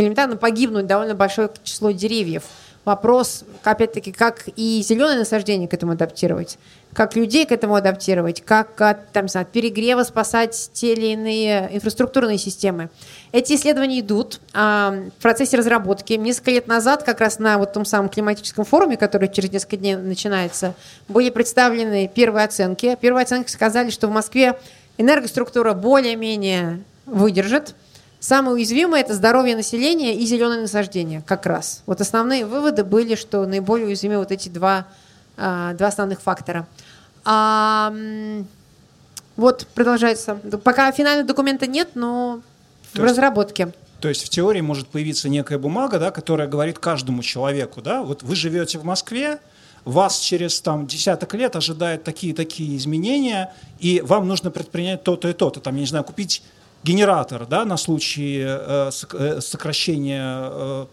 элементарно 0.00 0.36
погибнуть 0.36 0.86
довольно 0.86 1.14
большое 1.14 1.50
число 1.62 1.90
деревьев. 1.90 2.44
Вопрос, 2.86 3.42
опять-таки, 3.64 4.12
как 4.12 4.44
и 4.54 4.80
зеленое 4.80 5.18
насаждение 5.18 5.66
к 5.66 5.74
этому 5.74 5.92
адаптировать, 5.92 6.56
как 6.92 7.16
людей 7.16 7.44
к 7.44 7.50
этому 7.50 7.74
адаптировать, 7.74 8.44
как 8.44 8.80
от, 8.80 9.10
там, 9.10 9.26
от 9.34 9.50
перегрева 9.50 10.04
спасать 10.04 10.70
те 10.72 10.92
или 10.92 11.06
иные 11.06 11.68
инфраструктурные 11.72 12.38
системы. 12.38 12.88
Эти 13.32 13.54
исследования 13.54 13.98
идут 13.98 14.40
а, 14.54 14.94
в 15.18 15.20
процессе 15.20 15.56
разработки. 15.56 16.12
Несколько 16.12 16.52
лет 16.52 16.68
назад, 16.68 17.02
как 17.02 17.20
раз 17.20 17.40
на 17.40 17.58
вот 17.58 17.72
том 17.72 17.84
самом 17.84 18.08
климатическом 18.08 18.64
форуме, 18.64 18.96
который 18.96 19.28
через 19.28 19.50
несколько 19.50 19.78
дней 19.78 19.96
начинается, 19.96 20.74
были 21.08 21.30
представлены 21.30 22.06
первые 22.06 22.44
оценки. 22.44 22.96
Первые 23.00 23.24
оценки 23.24 23.50
сказали, 23.50 23.90
что 23.90 24.06
в 24.06 24.12
Москве 24.12 24.56
энергоструктура 24.96 25.74
более-менее 25.74 26.84
выдержит, 27.04 27.74
Самое 28.20 28.54
уязвимое– 28.54 29.00
это 29.02 29.14
здоровье 29.14 29.54
населения 29.54 30.14
и 30.14 30.24
зеленое 30.26 30.60
насаждение 30.60 31.22
как 31.26 31.46
раз. 31.46 31.82
Вот 31.86 32.00
основные 32.00 32.46
выводы 32.46 32.82
были, 32.82 33.14
что 33.14 33.44
наиболее 33.46 33.86
уязвимы 33.86 34.18
вот 34.18 34.32
эти 34.32 34.48
два, 34.48 34.86
а, 35.36 35.74
два 35.74 35.88
основных 35.88 36.20
фактора. 36.20 36.66
А, 37.24 37.94
вот, 39.36 39.66
продолжается. 39.74 40.36
Пока 40.64 40.90
финального 40.92 41.26
документа 41.26 41.66
нет, 41.66 41.90
но 41.94 42.40
то 42.92 43.02
в 43.02 43.04
есть, 43.04 43.10
разработке. 43.12 43.72
То 44.00 44.08
есть 44.08 44.24
в 44.24 44.28
теории 44.28 44.60
может 44.60 44.88
появиться 44.88 45.28
некая 45.28 45.58
бумага, 45.58 45.98
да, 45.98 46.10
которая 46.10 46.48
говорит 46.48 46.78
каждому 46.78 47.22
человеку, 47.22 47.82
да, 47.82 48.02
вот 48.02 48.22
вы 48.22 48.34
живете 48.34 48.78
в 48.78 48.84
Москве, 48.84 49.38
вас 49.84 50.18
через 50.18 50.60
там, 50.60 50.86
десяток 50.86 51.32
лет 51.34 51.54
ожидают 51.54 52.02
такие-такие 52.02 52.76
изменения, 52.76 53.52
и 53.78 54.00
вам 54.00 54.26
нужно 54.26 54.50
предпринять 54.50 55.04
то-то 55.04 55.28
и 55.28 55.32
то-то. 55.32 55.60
Там, 55.60 55.74
я 55.76 55.80
не 55.80 55.86
знаю, 55.86 56.04
купить 56.04 56.42
генератор 56.86 57.46
да, 57.46 57.64
на 57.64 57.76
случай 57.76 58.44
э, 58.46 58.90
э, 59.12 59.40
сокращения, 59.40 60.24
э, 60.24 60.86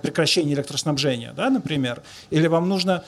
прекращения 0.00 0.54
электроснабжения, 0.54 1.32
да, 1.36 1.50
например, 1.50 2.00
или 2.30 2.46
вам 2.46 2.68
нужно 2.68 3.02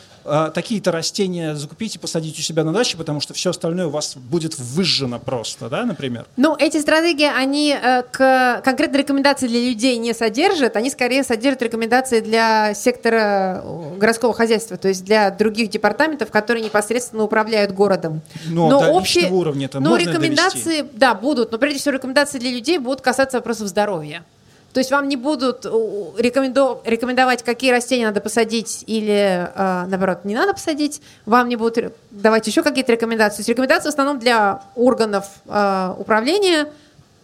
такие-то 0.54 0.92
растения 0.92 1.54
закупить 1.54 1.96
и 1.96 1.98
посадить 1.98 2.38
у 2.38 2.42
себя 2.42 2.62
на 2.62 2.70
даче, 2.74 2.98
потому 2.98 3.18
что 3.18 3.32
все 3.32 3.48
остальное 3.48 3.86
у 3.86 3.90
вас 3.90 4.14
будет 4.14 4.58
выжжено 4.58 5.18
просто, 5.18 5.70
да, 5.70 5.86
например? 5.86 6.26
Ну, 6.36 6.54
эти 6.58 6.78
стратегии, 6.82 7.30
они 7.34 7.74
к 8.12 8.60
конкретной 8.62 8.98
рекомендации 8.98 9.48
для 9.48 9.60
людей 9.60 9.96
не 9.96 10.12
содержат, 10.12 10.76
они 10.76 10.90
скорее 10.90 11.24
содержат 11.24 11.62
рекомендации 11.62 12.20
для 12.20 12.74
сектора 12.74 13.64
городского 13.96 14.34
хозяйства, 14.34 14.76
то 14.76 14.88
есть 14.88 15.02
для 15.02 15.30
других 15.30 15.70
департаментов, 15.70 16.30
которые 16.30 16.62
непосредственно 16.62 17.22
управляют 17.22 17.72
городом. 17.72 18.20
Но, 18.48 18.68
но 18.68 18.80
до 18.80 18.88
общие, 18.88 19.30
уровня 19.30 19.64
это 19.64 19.80
но 19.80 19.96
рекомендации, 19.96 20.82
довести? 20.82 20.98
да, 20.98 21.14
будут, 21.14 21.52
но 21.52 21.58
прежде 21.58 21.78
всего 21.78 21.94
рекомендации 21.94 22.07
для 22.14 22.50
людей 22.50 22.78
будут 22.78 23.00
касаться 23.00 23.38
вопросов 23.38 23.68
здоровья. 23.68 24.24
То 24.72 24.80
есть 24.80 24.90
вам 24.90 25.08
не 25.08 25.16
будут 25.16 25.64
рекомендовать, 25.64 27.42
какие 27.42 27.70
растения 27.70 28.06
надо 28.06 28.20
посадить 28.20 28.84
или, 28.86 29.48
э, 29.54 29.86
наоборот, 29.88 30.24
не 30.24 30.34
надо 30.34 30.52
посадить. 30.52 31.00
Вам 31.24 31.48
не 31.48 31.56
будут 31.56 31.94
давать 32.10 32.46
еще 32.46 32.62
какие-то 32.62 32.92
рекомендации. 32.92 33.38
То 33.38 33.40
есть 33.40 33.48
рекомендации 33.48 33.88
в 33.88 33.92
основном 33.92 34.18
для 34.18 34.62
органов 34.76 35.26
э, 35.46 35.94
управления 35.98 36.68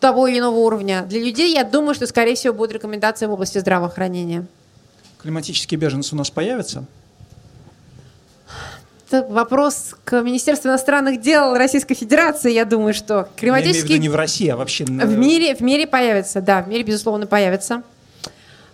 того 0.01 0.27
или 0.27 0.39
иного 0.39 0.57
уровня. 0.57 1.03
Для 1.03 1.21
людей, 1.21 1.55
я 1.55 1.65
думаю, 1.65 1.95
что, 1.95 2.07
скорее 2.07 2.35
всего, 2.35 2.55
будут 2.55 2.73
рекомендации 2.73 3.27
в 3.27 3.33
области 3.33 3.59
здравоохранения. 3.59 4.47
Климатические 5.23 5.79
беженцы 5.79 6.15
у 6.15 6.19
нас 6.19 6.31
появятся? 6.31 6.85
Это 9.15 9.33
вопрос 9.33 9.95
к 10.05 10.21
Министерству 10.23 10.69
иностранных 10.69 11.21
дел 11.21 11.55
Российской 11.55 11.95
Федерации. 11.95 12.53
Я 12.53 12.65
думаю, 12.65 12.95
что 12.95 13.29
климатические... 13.37 13.83
Я 13.83 13.87
имею 13.87 13.87
в 13.87 13.91
виду 13.91 14.03
не 14.03 14.09
в 14.09 14.17
России, 14.17 14.49
а 14.49 14.57
вообще... 14.57 14.85
В 14.85 15.17
мире, 15.17 15.55
в 15.55 15.61
мире 15.61 15.87
появится, 15.87 16.41
да, 16.41 16.63
в 16.63 16.69
мире, 16.69 16.83
безусловно, 16.83 17.29
появится. 17.29 17.83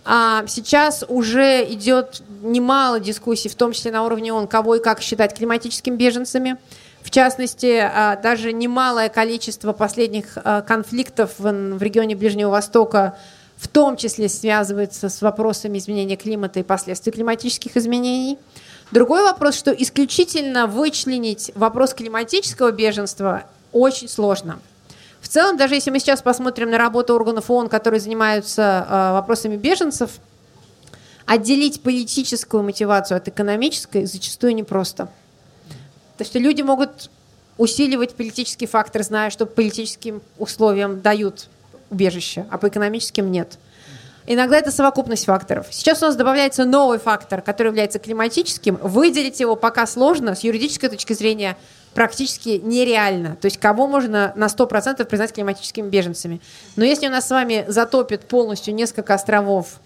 А 0.03 0.43
сейчас 0.47 1.05
уже 1.07 1.63
идет 1.69 2.23
немало 2.41 2.99
дискуссий, 2.99 3.49
в 3.49 3.55
том 3.55 3.71
числе 3.71 3.91
на 3.91 4.03
уровне 4.03 4.33
ООН, 4.33 4.47
кого 4.47 4.77
и 4.77 4.81
как 4.81 5.01
считать 5.01 5.37
климатическими 5.37 5.95
беженцами. 5.95 6.57
В 7.03 7.11
частности, 7.11 7.79
а, 7.79 8.15
даже 8.15 8.51
немалое 8.51 9.09
количество 9.09 9.73
последних 9.73 10.37
а, 10.37 10.61
конфликтов 10.61 11.33
в 11.37 11.83
регионе 11.83 12.15
Ближнего 12.15 12.49
Востока 12.49 13.15
в 13.57 13.67
том 13.67 13.95
числе 13.95 14.27
связывается 14.27 15.07
с 15.07 15.21
вопросами 15.21 15.77
изменения 15.77 16.15
климата 16.15 16.59
и 16.59 16.63
последствий 16.63 17.11
климатических 17.11 17.77
изменений. 17.77 18.39
Другой 18.91 19.23
вопрос, 19.23 19.55
что 19.55 19.71
исключительно 19.71 20.67
вычленить 20.67 21.51
вопрос 21.55 21.93
климатического 21.93 22.71
беженства 22.71 23.45
очень 23.71 24.09
сложно. 24.09 24.59
В 25.21 25.27
целом, 25.27 25.55
даже 25.55 25.75
если 25.75 25.91
мы 25.91 25.99
сейчас 25.99 26.21
посмотрим 26.21 26.71
на 26.71 26.77
работу 26.77 27.13
органов 27.13 27.49
ООН, 27.49 27.69
которые 27.69 28.01
занимаются 28.01 28.85
э, 28.89 29.13
вопросами 29.13 29.55
беженцев, 29.55 30.11
отделить 31.25 31.81
политическую 31.81 32.63
мотивацию 32.63 33.17
от 33.17 33.27
экономической 33.29 34.05
зачастую 34.05 34.55
непросто. 34.55 35.05
То 36.17 36.23
есть 36.23 36.35
люди 36.35 36.61
могут 36.61 37.09
усиливать 37.57 38.15
политический 38.15 38.65
фактор, 38.65 39.03
зная, 39.03 39.29
что 39.29 39.45
по 39.45 39.53
политическим 39.53 40.21
условиям 40.37 40.99
дают 40.99 41.47
убежище, 41.89 42.45
а 42.49 42.57
по 42.57 42.67
экономическим 42.67 43.31
нет. 43.31 43.57
Иногда 44.27 44.57
это 44.57 44.71
совокупность 44.71 45.25
факторов. 45.25 45.67
Сейчас 45.71 46.01
у 46.03 46.05
нас 46.05 46.15
добавляется 46.15 46.65
новый 46.65 46.99
фактор, 46.99 47.41
который 47.41 47.67
является 47.67 47.99
климатическим. 47.99 48.75
Выделить 48.81 49.39
его 49.39 49.55
пока 49.55 49.87
сложно, 49.87 50.35
с 50.35 50.41
юридической 50.41 50.89
точки 50.89 51.13
зрения 51.13 51.57
практически 51.93 52.61
нереально. 52.63 53.35
То 53.35 53.45
есть 53.45 53.57
кого 53.57 53.87
можно 53.87 54.31
на 54.35 54.45
100% 54.45 55.03
признать 55.05 55.33
климатическими 55.33 55.89
беженцами. 55.89 56.39
Но 56.75 56.85
если 56.85 57.07
у 57.07 57.11
нас 57.11 57.27
с 57.27 57.31
вами 57.31 57.65
затопит 57.67 58.21
полностью 58.27 58.75
несколько 58.75 59.13
островов 59.13 59.79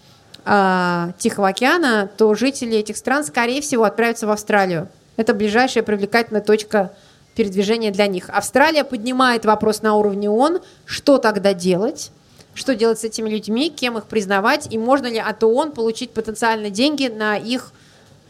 э, 0.46 1.12
Тихого 1.18 1.48
океана, 1.48 2.10
то 2.18 2.34
жители 2.36 2.78
этих 2.78 2.98
стран, 2.98 3.24
скорее 3.24 3.62
всего, 3.62 3.86
отправятся 3.86 4.28
в 4.28 4.32
Австралию. 4.32 4.90
Это 5.18 5.34
ближайшая 5.34 5.84
привлекательная 5.84 6.42
точка 6.42 6.92
передвижения 7.36 7.92
для 7.92 8.08
них. 8.08 8.30
Австралия 8.30 8.84
поднимает 8.84 9.46
вопрос 9.46 9.82
на 9.82 9.96
уровне 9.96 10.30
ООН, 10.30 10.62
что 10.86 11.18
тогда 11.18 11.54
делать, 11.54 12.12
что 12.56 12.74
делать 12.74 13.00
с 13.00 13.04
этими 13.04 13.30
людьми, 13.30 13.70
кем 13.70 13.98
их 13.98 14.06
признавать, 14.06 14.74
и 14.74 14.78
можно 14.80 15.08
ли 15.08 15.20
от 15.20 15.44
ООН 15.44 15.74
получить 15.74 16.12
потенциально 16.12 16.70
деньги 16.70 17.08
на 17.08 17.38
их 17.38 17.72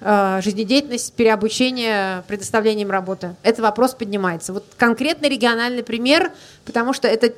э, 0.01 0.41
жизнедеятельность, 0.43 1.13
переобучение, 1.13 2.23
предоставлением 2.27 2.91
работы. 2.91 3.35
Этот 3.43 3.61
вопрос 3.61 3.93
поднимается. 3.93 4.51
Вот 4.51 4.65
конкретный 4.77 5.29
региональный 5.29 5.83
пример, 5.83 6.31
потому 6.65 6.91
что 6.91 7.07
это 7.07 7.33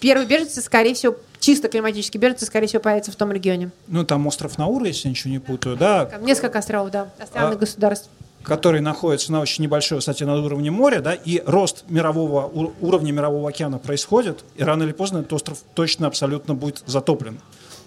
первые 0.00 0.26
беженцы, 0.26 0.60
скорее 0.62 0.94
всего, 0.94 1.16
чисто 1.38 1.68
климатические 1.68 2.20
беженцы, 2.20 2.46
скорее 2.46 2.66
всего, 2.66 2.80
появятся 2.80 3.12
в 3.12 3.16
том 3.16 3.30
регионе. 3.32 3.70
Ну, 3.86 4.04
там 4.04 4.26
остров 4.26 4.58
Наура, 4.58 4.86
если 4.86 5.08
я 5.08 5.10
ничего 5.10 5.30
не 5.30 5.38
путаю, 5.38 5.76
да? 5.76 6.10
Несколько 6.20 6.58
островов, 6.58 6.90
да, 6.90 7.10
островных 7.18 7.56
а, 7.56 7.60
государств 7.60 8.08
который 8.42 8.80
находится 8.80 9.32
на 9.32 9.40
очень 9.40 9.64
небольшой 9.64 9.96
высоте 9.96 10.24
над 10.24 10.44
уровнем 10.44 10.74
моря, 10.74 11.00
да, 11.00 11.14
и 11.14 11.42
рост 11.44 11.84
мирового, 11.88 12.50
уровня 12.80 13.12
мирового 13.12 13.48
океана 13.48 13.78
происходит, 13.78 14.44
и 14.56 14.64
рано 14.64 14.84
или 14.84 14.92
поздно 14.92 15.18
этот 15.18 15.32
остров 15.32 15.58
точно 15.74 16.06
абсолютно 16.06 16.54
будет 16.54 16.82
затоплен. 16.86 17.40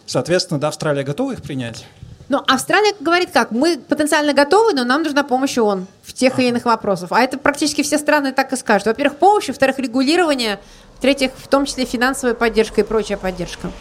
Соответственно, 0.06 0.60
да, 0.60 0.68
Австралия 0.68 1.04
готова 1.04 1.32
их 1.32 1.42
принять? 1.42 1.86
Ну, 2.30 2.42
Австралия 2.48 2.94
говорит 3.00 3.32
как, 3.32 3.52
мы 3.52 3.78
потенциально 3.78 4.34
готовы, 4.34 4.74
но 4.74 4.84
нам 4.84 5.04
нужна 5.04 5.24
помощь 5.24 5.58
ООН 5.58 5.88
в 6.04 6.14
тех 6.14 6.40
или 6.40 6.48
иных 6.48 6.66
вопросах. 6.66 7.12
А 7.12 7.20
это 7.22 7.38
практически 7.38 7.84
все 7.84 7.98
страны 7.98 8.32
так 8.32 8.54
и 8.54 8.56
скажут. 8.56 8.88
Во-первых, 8.88 9.18
помощь, 9.18 9.48
во-вторых, 9.48 9.78
регулирование, 9.80 10.60
в-третьих, 10.98 11.32
в 11.36 11.48
том 11.48 11.66
числе 11.66 11.86
финансовая 11.86 12.34
поддержка 12.34 12.82
и 12.82 12.84
прочая 12.84 13.18
поддержка. 13.18 13.72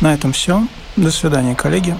На 0.00 0.14
этом 0.14 0.32
все. 0.32 0.62
До 0.96 1.10
свидания, 1.10 1.56
коллеги. 1.56 1.96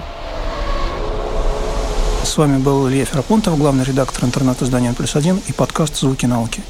С 2.23 2.37
вами 2.37 2.59
был 2.59 2.87
Илья 2.87 3.03
Ферапонтов, 3.03 3.57
главный 3.57 3.83
редактор 3.83 4.23
интернет-издания 4.23 4.93
«Плюс 4.93 5.17
один» 5.17 5.41
и 5.47 5.51
подкаст 5.51 5.97
«Звуки 5.97 6.25
науки». 6.25 6.63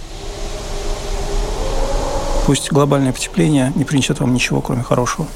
Пусть 2.48 2.72
глобальное 2.72 3.14
потепление 3.14 3.72
не 3.76 3.86
принесет 3.86 4.22
вам 4.22 4.34
ничего, 4.34 4.60
кроме 4.62 4.82
хорошего. 4.82 5.28